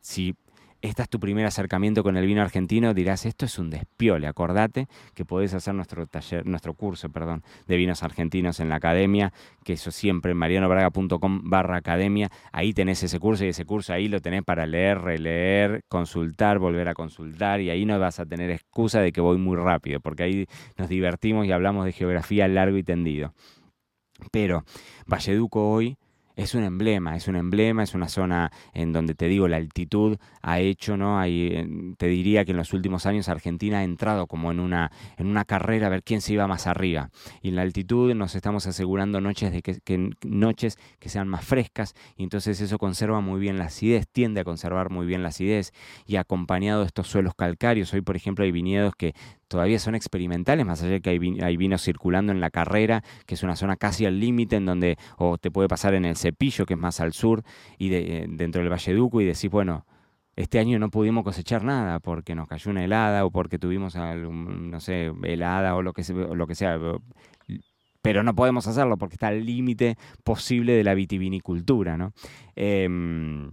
si 0.00 0.34
este 0.84 1.00
es 1.00 1.08
tu 1.08 1.18
primer 1.18 1.46
acercamiento 1.46 2.02
con 2.02 2.18
el 2.18 2.26
vino 2.26 2.42
argentino, 2.42 2.92
dirás, 2.92 3.24
esto 3.24 3.46
es 3.46 3.58
un 3.58 3.70
despiole, 3.70 4.26
acordate 4.26 4.86
que 5.14 5.24
podés 5.24 5.54
hacer 5.54 5.74
nuestro 5.74 6.06
taller, 6.06 6.44
nuestro 6.44 6.74
curso, 6.74 7.08
perdón, 7.08 7.42
de 7.66 7.78
vinos 7.78 8.02
argentinos 8.02 8.60
en 8.60 8.68
la 8.68 8.74
academia, 8.74 9.32
que 9.64 9.72
eso 9.72 9.90
siempre, 9.90 10.34
marianobraga.com 10.34 11.40
barra 11.48 11.78
academia, 11.78 12.30
ahí 12.52 12.74
tenés 12.74 13.02
ese 13.02 13.18
curso 13.18 13.46
y 13.46 13.48
ese 13.48 13.64
curso 13.64 13.94
ahí 13.94 14.08
lo 14.08 14.20
tenés 14.20 14.42
para 14.42 14.66
leer, 14.66 15.00
releer, 15.00 15.80
consultar, 15.88 16.58
volver 16.58 16.88
a 16.88 16.94
consultar 16.94 17.62
y 17.62 17.70
ahí 17.70 17.86
no 17.86 17.98
vas 17.98 18.20
a 18.20 18.26
tener 18.26 18.50
excusa 18.50 19.00
de 19.00 19.10
que 19.10 19.22
voy 19.22 19.38
muy 19.38 19.56
rápido, 19.56 20.00
porque 20.00 20.24
ahí 20.24 20.46
nos 20.76 20.90
divertimos 20.90 21.46
y 21.46 21.52
hablamos 21.52 21.86
de 21.86 21.92
geografía 21.92 22.46
largo 22.46 22.76
y 22.76 22.82
tendido. 22.82 23.32
Pero 24.30 24.64
Valleduco 25.06 25.70
hoy 25.70 25.96
es 26.36 26.54
un 26.54 26.64
emblema, 26.64 27.16
es 27.16 27.28
un 27.28 27.36
emblema, 27.36 27.82
es 27.82 27.94
una 27.94 28.08
zona 28.08 28.50
en 28.72 28.92
donde 28.92 29.14
te 29.14 29.28
digo, 29.28 29.46
la 29.48 29.56
altitud 29.56 30.18
ha 30.42 30.60
hecho, 30.60 30.96
¿no? 30.96 31.18
Hay, 31.18 31.94
te 31.96 32.06
diría 32.06 32.44
que 32.44 32.50
en 32.50 32.56
los 32.56 32.72
últimos 32.72 33.06
años 33.06 33.28
Argentina 33.28 33.78
ha 33.78 33.84
entrado 33.84 34.26
como 34.26 34.50
en 34.50 34.60
una, 34.60 34.90
en 35.16 35.26
una 35.26 35.44
carrera 35.44 35.86
a 35.86 35.90
ver 35.90 36.02
quién 36.02 36.20
se 36.20 36.32
iba 36.32 36.46
más 36.46 36.66
arriba. 36.66 37.10
Y 37.40 37.50
en 37.50 37.56
la 37.56 37.62
altitud 37.62 38.12
nos 38.14 38.34
estamos 38.34 38.66
asegurando 38.66 39.20
noches, 39.20 39.52
de 39.52 39.62
que, 39.62 40.10
noches 40.22 40.76
que 40.98 41.08
sean 41.08 41.28
más 41.28 41.44
frescas 41.44 41.94
y 42.16 42.24
entonces 42.24 42.60
eso 42.60 42.78
conserva 42.78 43.20
muy 43.20 43.38
bien 43.40 43.58
la 43.58 43.66
acidez, 43.66 44.08
tiende 44.10 44.40
a 44.40 44.44
conservar 44.44 44.90
muy 44.90 45.06
bien 45.06 45.22
la 45.22 45.28
acidez 45.28 45.72
y 46.06 46.16
acompañado 46.16 46.80
de 46.80 46.86
estos 46.86 47.06
suelos 47.06 47.34
calcáreos. 47.34 47.92
Hoy, 47.94 48.00
por 48.00 48.16
ejemplo, 48.16 48.44
hay 48.44 48.52
viñedos 48.52 48.94
que 48.96 49.14
todavía 49.54 49.78
son 49.78 49.94
experimentales, 49.94 50.66
más 50.66 50.82
allá 50.82 50.94
de 50.94 51.00
que 51.00 51.10
hay, 51.10 51.56
vinos 51.56 51.80
circulando 51.80 52.32
en 52.32 52.40
la 52.40 52.50
carrera, 52.50 53.04
que 53.24 53.36
es 53.36 53.44
una 53.44 53.54
zona 53.54 53.76
casi 53.76 54.04
al 54.04 54.18
límite 54.18 54.56
en 54.56 54.66
donde 54.66 54.98
o 55.16 55.38
te 55.38 55.52
puede 55.52 55.68
pasar 55.68 55.94
en 55.94 56.04
el 56.04 56.16
Cepillo, 56.16 56.66
que 56.66 56.74
es 56.74 56.80
más 56.80 56.98
al 56.98 57.12
sur, 57.12 57.44
y 57.78 57.88
de, 57.88 57.98
eh, 58.16 58.26
dentro 58.28 58.60
del 58.60 58.72
Valle 58.72 58.92
Duco, 58.94 59.20
y 59.20 59.24
decís, 59.24 59.48
bueno, 59.48 59.86
este 60.34 60.58
año 60.58 60.80
no 60.80 60.90
pudimos 60.90 61.22
cosechar 61.22 61.62
nada 61.62 62.00
porque 62.00 62.34
nos 62.34 62.48
cayó 62.48 62.68
una 62.72 62.82
helada 62.82 63.24
o 63.24 63.30
porque 63.30 63.60
tuvimos, 63.60 63.94
no 63.94 64.80
sé, 64.80 65.12
helada 65.22 65.76
o 65.76 65.82
lo 65.82 65.92
que, 65.92 66.02
o 66.12 66.34
lo 66.34 66.48
que 66.48 66.56
sea. 66.56 66.76
Pero 68.02 68.24
no 68.24 68.34
podemos 68.34 68.66
hacerlo 68.66 68.96
porque 68.96 69.14
está 69.14 69.28
al 69.28 69.46
límite 69.46 69.94
posible 70.24 70.72
de 70.72 70.82
la 70.82 70.94
vitivinicultura, 70.94 71.96
¿no? 71.96 72.12
Em, 72.56 73.52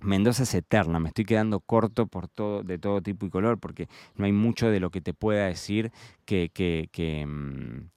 Mendoza 0.00 0.42
es 0.42 0.54
eterna, 0.54 1.00
me 1.00 1.08
estoy 1.08 1.24
quedando 1.24 1.60
corto 1.60 2.06
por 2.06 2.28
todo, 2.28 2.62
de 2.62 2.78
todo 2.78 3.00
tipo 3.00 3.26
y 3.26 3.30
color, 3.30 3.58
porque 3.58 3.88
no 4.14 4.26
hay 4.26 4.32
mucho 4.32 4.70
de 4.70 4.80
lo 4.80 4.90
que 4.90 5.00
te 5.00 5.14
pueda 5.14 5.46
decir 5.46 5.90
que, 6.26 6.50
que, 6.52 6.88
que, 6.92 7.24
mm, 7.26 7.90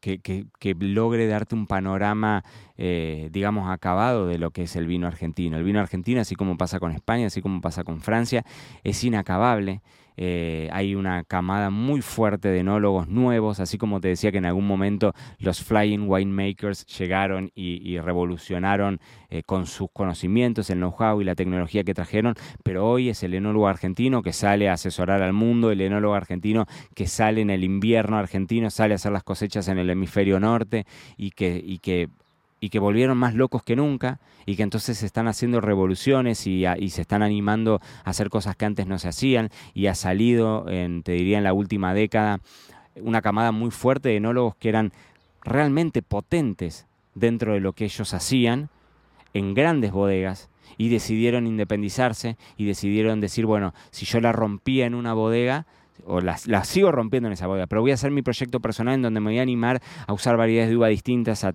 que 0.00 0.74
logre 0.80 1.26
darte 1.26 1.54
un 1.54 1.66
panorama, 1.66 2.42
eh, 2.76 3.28
digamos, 3.30 3.70
acabado 3.70 4.26
de 4.26 4.38
lo 4.38 4.50
que 4.50 4.62
es 4.64 4.74
el 4.76 4.86
vino 4.86 5.06
argentino. 5.06 5.56
El 5.56 5.64
vino 5.64 5.78
argentino, 5.78 6.20
así 6.20 6.34
como 6.34 6.56
pasa 6.56 6.80
con 6.80 6.92
España, 6.92 7.26
así 7.26 7.40
como 7.40 7.60
pasa 7.60 7.84
con 7.84 8.00
Francia, 8.00 8.44
es 8.82 9.04
inacabable. 9.04 9.82
Eh, 10.16 10.68
hay 10.72 10.94
una 10.94 11.24
camada 11.24 11.70
muy 11.70 12.02
fuerte 12.02 12.48
de 12.48 12.60
enólogos 12.60 13.08
nuevos, 13.08 13.60
así 13.60 13.78
como 13.78 14.00
te 14.00 14.08
decía 14.08 14.32
que 14.32 14.38
en 14.38 14.46
algún 14.46 14.66
momento 14.66 15.12
los 15.38 15.62
Flying 15.62 16.08
Winemakers 16.08 16.86
llegaron 16.86 17.50
y, 17.54 17.98
revolucionaron 17.98 19.00
eh, 19.30 19.42
con 19.42 19.66
sus 19.66 19.88
conocimientos, 19.92 20.70
el 20.70 20.78
know-how 20.78 21.20
y 21.20 21.24
la 21.24 21.34
tecnología 21.34 21.84
que 21.84 21.94
trajeron, 21.94 22.34
pero 22.62 22.88
hoy 22.88 23.10
es 23.10 23.22
el 23.22 23.34
enólogo 23.34 23.68
argentino 23.68 24.22
que 24.22 24.32
sale 24.32 24.68
a 24.68 24.74
asesorar 24.74 25.22
al 25.22 25.32
mundo, 25.32 25.70
el 25.70 25.80
enólogo 25.80 26.14
argentino 26.14 26.66
que 26.94 27.06
sale 27.06 27.40
en 27.40 27.50
el 27.50 27.64
invierno 27.64 28.16
argentino, 28.16 28.70
sale 28.70 28.94
a 28.94 28.96
hacer 28.96 29.12
las 29.12 29.22
cosechas 29.22 29.68
en 29.68 29.78
el 29.78 29.90
hemisferio 29.90 30.40
norte 30.40 30.86
y 31.16 31.30
que, 31.30 31.62
y 31.64 31.78
que 31.78 32.08
y 32.62 32.70
que 32.70 32.78
volvieron 32.78 33.18
más 33.18 33.34
locos 33.34 33.64
que 33.64 33.74
nunca 33.74 34.20
y 34.46 34.54
que 34.54 34.62
entonces 34.62 34.96
se 34.96 35.04
están 35.04 35.26
haciendo 35.26 35.60
revoluciones 35.60 36.46
y, 36.46 36.64
se 36.90 37.00
están 37.00 37.24
animando 37.24 37.80
a 38.04 38.10
hacer 38.10 38.30
cosas 38.30 38.54
que 38.54 38.64
antes 38.64 38.86
no 38.86 39.00
se 39.00 39.08
hacían 39.08 39.50
y 39.74 39.88
ha 39.88 39.96
salido, 39.96 40.68
en, 40.68 41.02
te 41.02 41.10
diría, 41.10 41.38
en 41.38 41.44
la 41.44 41.54
última 41.54 41.92
década 41.92 42.40
una 43.00 43.20
camada 43.20 43.50
muy 43.50 43.72
fuerte 43.72 44.10
de 44.10 44.18
enólogos 44.18 44.54
que 44.54 44.68
eran 44.68 44.92
realmente 45.42 46.02
potentes 46.02 46.86
dentro 47.16 47.54
de 47.54 47.58
lo 47.58 47.72
que 47.72 47.84
ellos 47.84 48.14
hacían 48.14 48.68
en 49.34 49.54
grandes 49.54 49.90
bodegas 49.90 50.48
y 50.78 50.88
decidieron 50.88 51.48
independizarse 51.48 52.36
y 52.56 52.64
decidieron 52.64 53.20
decir, 53.20 53.44
bueno, 53.44 53.74
si 53.90 54.06
yo 54.06 54.20
la 54.20 54.30
rompía 54.30 54.86
en 54.86 54.94
una 54.94 55.14
bodega, 55.14 55.66
o 56.06 56.20
las, 56.20 56.46
sigo 56.64 56.92
rompiendo 56.92 57.28
en 57.28 57.32
esa 57.32 57.46
bodega, 57.46 57.66
pero 57.66 57.80
voy 57.80 57.90
a 57.90 57.94
hacer 57.94 58.10
mi 58.10 58.22
proyecto 58.22 58.60
personal 58.60 58.94
en 58.94 59.02
donde 59.02 59.20
me 59.20 59.30
voy 59.30 59.38
a 59.38 59.42
animar 59.42 59.80
a 60.06 60.12
usar 60.12 60.36
variedades 60.36 60.70
de 60.70 60.76
uva 60.76 60.88
distintas, 60.88 61.44
a, 61.44 61.52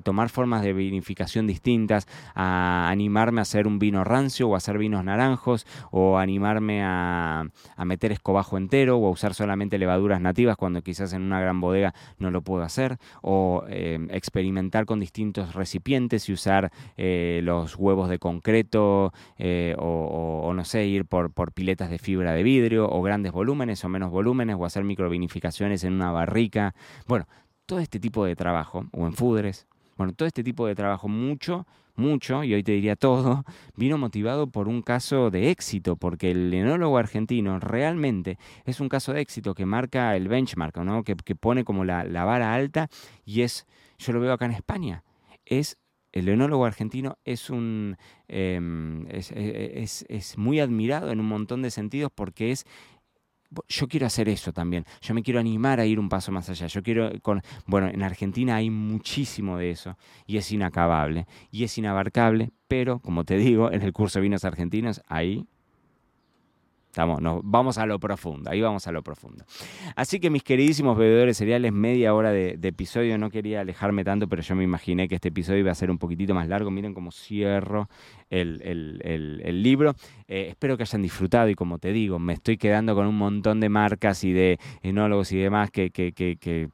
tomar 0.00 0.28
formas 0.28 0.62
de 0.62 0.72
vinificación 0.72 1.46
distintas, 1.46 2.06
a 2.34 2.88
animarme 2.88 3.40
a 3.40 3.42
hacer 3.42 3.66
un 3.66 3.78
vino 3.78 4.04
rancio 4.04 4.48
o 4.48 4.54
a 4.54 4.58
hacer 4.58 4.78
vinos 4.78 5.04
naranjos, 5.04 5.66
o 5.90 6.18
animarme 6.18 6.82
a, 6.84 7.46
meter 7.84 8.12
escobajo 8.12 8.56
entero 8.56 8.96
o 8.96 9.08
a 9.08 9.10
usar 9.10 9.34
solamente 9.34 9.78
levaduras 9.78 10.20
nativas 10.20 10.56
cuando 10.56 10.82
quizás 10.82 11.12
en 11.12 11.22
una 11.22 11.40
gran 11.40 11.60
bodega 11.60 11.94
no 12.18 12.30
lo 12.30 12.42
puedo 12.42 12.62
hacer, 12.62 12.98
o 13.22 13.64
eh, 13.68 13.98
experimentar 14.10 14.86
con 14.86 15.00
distintos 15.00 15.54
recipientes 15.54 16.28
y 16.28 16.32
usar 16.32 16.70
eh, 16.96 17.40
los 17.42 17.76
huevos 17.76 18.08
de 18.08 18.18
concreto, 18.18 19.12
eh, 19.38 19.74
o, 19.78 20.52
no 20.54 20.64
sé, 20.64 20.86
ir 20.86 21.04
por 21.06 21.52
piletas 21.52 21.90
de 21.90 21.98
fibra 21.98 22.32
de 22.32 22.42
vidrio 22.42 22.88
o 22.88 23.02
grandes 23.02 23.32
volúmenes 23.32 23.81
o 23.84 23.88
menos 23.88 24.10
volúmenes 24.10 24.56
o 24.58 24.64
hacer 24.64 24.84
microvinificaciones 24.84 25.84
en 25.84 25.94
una 25.94 26.10
barrica. 26.10 26.74
Bueno, 27.06 27.26
todo 27.66 27.78
este 27.78 28.00
tipo 28.00 28.24
de 28.24 28.36
trabajo, 28.36 28.86
o 28.92 29.06
en 29.06 29.12
fudres, 29.12 29.66
bueno, 29.96 30.12
todo 30.12 30.26
este 30.26 30.42
tipo 30.42 30.66
de 30.66 30.74
trabajo, 30.74 31.08
mucho, 31.08 31.66
mucho, 31.94 32.42
y 32.44 32.54
hoy 32.54 32.62
te 32.62 32.72
diría 32.72 32.96
todo, 32.96 33.44
vino 33.76 33.98
motivado 33.98 34.48
por 34.48 34.68
un 34.68 34.82
caso 34.82 35.30
de 35.30 35.50
éxito, 35.50 35.96
porque 35.96 36.30
el 36.30 36.52
enólogo 36.52 36.98
argentino 36.98 37.58
realmente 37.60 38.38
es 38.64 38.80
un 38.80 38.88
caso 38.88 39.12
de 39.12 39.20
éxito 39.20 39.54
que 39.54 39.66
marca 39.66 40.16
el 40.16 40.28
benchmark, 40.28 40.76
¿no? 40.78 41.04
que, 41.04 41.14
pone 41.34 41.64
como 41.64 41.84
la, 41.84 42.04
la 42.04 42.24
vara 42.24 42.54
alta 42.54 42.88
y 43.24 43.42
es, 43.42 43.66
yo 43.98 44.12
lo 44.12 44.20
veo 44.20 44.32
acá 44.32 44.46
en 44.46 44.52
España, 44.52 45.04
es 45.44 45.78
el 46.12 46.28
enólogo 46.28 46.66
argentino 46.66 47.18
es 47.24 47.50
un 47.50 47.96
em, 48.28 49.06
es, 49.08 50.36
muy 50.36 50.60
admirado 50.60 51.10
en 51.10 51.20
un 51.20 51.26
montón 51.26 51.62
de 51.62 51.70
sentidos 51.70 52.12
porque 52.14 52.52
es 52.52 52.66
yo 53.68 53.88
quiero 53.88 54.06
hacer 54.06 54.28
eso 54.28 54.52
también. 54.52 54.84
Yo 55.00 55.14
me 55.14 55.22
quiero 55.22 55.40
animar 55.40 55.80
a 55.80 55.86
ir 55.86 55.98
un 55.98 56.08
paso 56.08 56.32
más 56.32 56.48
allá. 56.48 56.66
Yo 56.66 56.82
quiero 56.82 57.10
con 57.22 57.42
bueno, 57.66 57.88
en 57.88 58.02
Argentina 58.02 58.56
hay 58.56 58.70
muchísimo 58.70 59.58
de 59.58 59.70
eso 59.70 59.96
y 60.26 60.36
es 60.36 60.50
inacabable 60.52 61.26
y 61.50 61.64
es 61.64 61.76
inabarcable, 61.78 62.52
pero 62.68 62.98
como 63.00 63.24
te 63.24 63.36
digo, 63.36 63.70
en 63.70 63.82
el 63.82 63.92
curso 63.92 64.18
de 64.18 64.24
vinos 64.24 64.44
argentinos 64.44 65.02
ahí 65.06 65.46
Estamos, 66.92 67.20
vamos 67.42 67.78
a 67.78 67.86
lo 67.86 67.98
profundo, 67.98 68.50
ahí 68.50 68.60
vamos 68.60 68.86
a 68.86 68.92
lo 68.92 69.00
profundo. 69.02 69.46
Así 69.96 70.20
que 70.20 70.28
mis 70.28 70.42
queridísimos 70.42 70.98
bebedores 70.98 71.38
cereales, 71.38 71.72
media 71.72 72.12
hora 72.12 72.32
de, 72.32 72.58
episodio, 72.62 73.16
no 73.16 73.30
quería 73.30 73.62
alejarme 73.62 74.04
tanto, 74.04 74.28
pero 74.28 74.42
yo 74.42 74.54
me 74.54 74.62
imaginé 74.62 75.08
que 75.08 75.14
este 75.14 75.28
episodio 75.28 75.60
iba 75.60 75.70
a 75.70 75.74
ser 75.74 75.90
un 75.90 75.96
poquitito 75.96 76.34
más 76.34 76.48
largo. 76.48 76.70
Miren 76.70 76.92
cómo 76.92 77.10
cierro 77.10 77.88
el, 78.28 79.62
libro. 79.62 79.94
Eh, 80.28 80.48
espero 80.50 80.76
que 80.76 80.82
hayan 80.82 81.00
disfrutado 81.00 81.48
y 81.48 81.54
como 81.54 81.78
te 81.78 81.94
digo, 81.94 82.18
me 82.18 82.34
estoy 82.34 82.58
quedando 82.58 82.94
con 82.94 83.06
un 83.06 83.16
montón 83.16 83.60
de 83.60 83.70
marcas 83.70 84.22
y 84.22 84.34
de 84.34 84.58
enólogos 84.82 85.32
y 85.32 85.38
demás 85.38 85.70
que, 85.70 85.92
que 85.92 86.68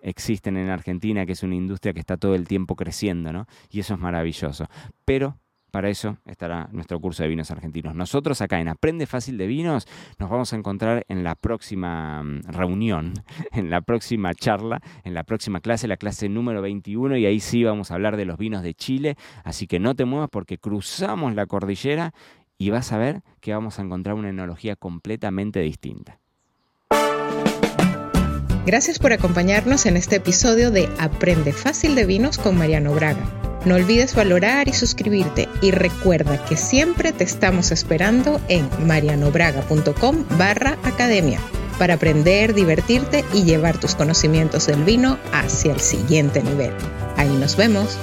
existen 0.00 0.58
en 0.58 0.70
Argentina, 0.70 1.26
que 1.26 1.32
es 1.32 1.42
una 1.42 1.56
industria 1.56 1.92
que 1.92 1.98
está 1.98 2.16
todo 2.16 2.36
el 2.36 2.46
tiempo 2.46 2.76
creciendo, 2.76 3.32
¿no? 3.32 3.48
Y 3.68 3.80
eso 3.80 3.94
es 3.94 4.00
maravilloso. 4.00 4.68
Pero 5.04 5.38
para 5.70 5.88
eso 5.88 6.18
estará 6.26 6.68
nuestro 6.72 7.00
curso 7.00 7.22
de 7.22 7.28
vinos 7.28 7.50
argentinos. 7.50 7.94
Nosotros 7.94 8.40
acá 8.40 8.60
en 8.60 8.68
Aprende 8.68 9.06
Fácil 9.06 9.38
de 9.38 9.46
Vinos 9.46 9.86
nos 10.18 10.28
vamos 10.28 10.52
a 10.52 10.56
encontrar 10.56 11.04
en 11.08 11.24
la 11.24 11.34
próxima 11.34 12.22
mm, 12.22 12.42
reunión, 12.48 13.14
en 13.52 13.70
la 13.70 13.80
próxima 13.80 14.34
charla, 14.34 14.80
en 15.04 15.14
la 15.14 15.24
próxima 15.24 15.60
clase, 15.60 15.88
la 15.88 15.96
clase 15.96 16.28
número 16.28 16.62
21, 16.62 17.16
y 17.16 17.26
ahí 17.26 17.40
sí 17.40 17.64
vamos 17.64 17.90
a 17.90 17.94
hablar 17.94 18.16
de 18.16 18.24
los 18.24 18.38
vinos 18.38 18.62
de 18.62 18.74
Chile. 18.74 19.16
Así 19.44 19.66
que 19.66 19.78
no 19.78 19.94
te 19.94 20.04
muevas 20.04 20.28
porque 20.30 20.58
cruzamos 20.58 21.34
la 21.34 21.46
cordillera 21.46 22.12
y 22.58 22.70
vas 22.70 22.92
a 22.92 22.98
ver 22.98 23.22
que 23.40 23.54
vamos 23.54 23.78
a 23.78 23.82
encontrar 23.82 24.14
una 24.14 24.28
enología 24.28 24.76
completamente 24.76 25.60
distinta. 25.60 26.18
Gracias 28.66 28.98
por 28.98 29.12
acompañarnos 29.12 29.86
en 29.86 29.96
este 29.96 30.16
episodio 30.16 30.70
de 30.70 30.88
Aprende 30.98 31.52
Fácil 31.52 31.94
de 31.94 32.04
Vinos 32.04 32.36
con 32.36 32.58
Mariano 32.58 32.92
Braga. 32.92 33.49
No 33.64 33.74
olvides 33.74 34.14
valorar 34.14 34.68
y 34.68 34.72
suscribirte 34.72 35.48
y 35.60 35.70
recuerda 35.70 36.42
que 36.44 36.56
siempre 36.56 37.12
te 37.12 37.24
estamos 37.24 37.70
esperando 37.72 38.40
en 38.48 38.68
marianobraga.com 38.86 40.24
barra 40.38 40.78
academia 40.82 41.40
para 41.78 41.94
aprender, 41.94 42.54
divertirte 42.54 43.24
y 43.32 43.44
llevar 43.44 43.78
tus 43.78 43.94
conocimientos 43.94 44.66
del 44.66 44.84
vino 44.84 45.18
hacia 45.32 45.72
el 45.72 45.80
siguiente 45.80 46.42
nivel. 46.42 46.72
Ahí 47.16 47.30
nos 47.36 47.56
vemos. 47.56 47.98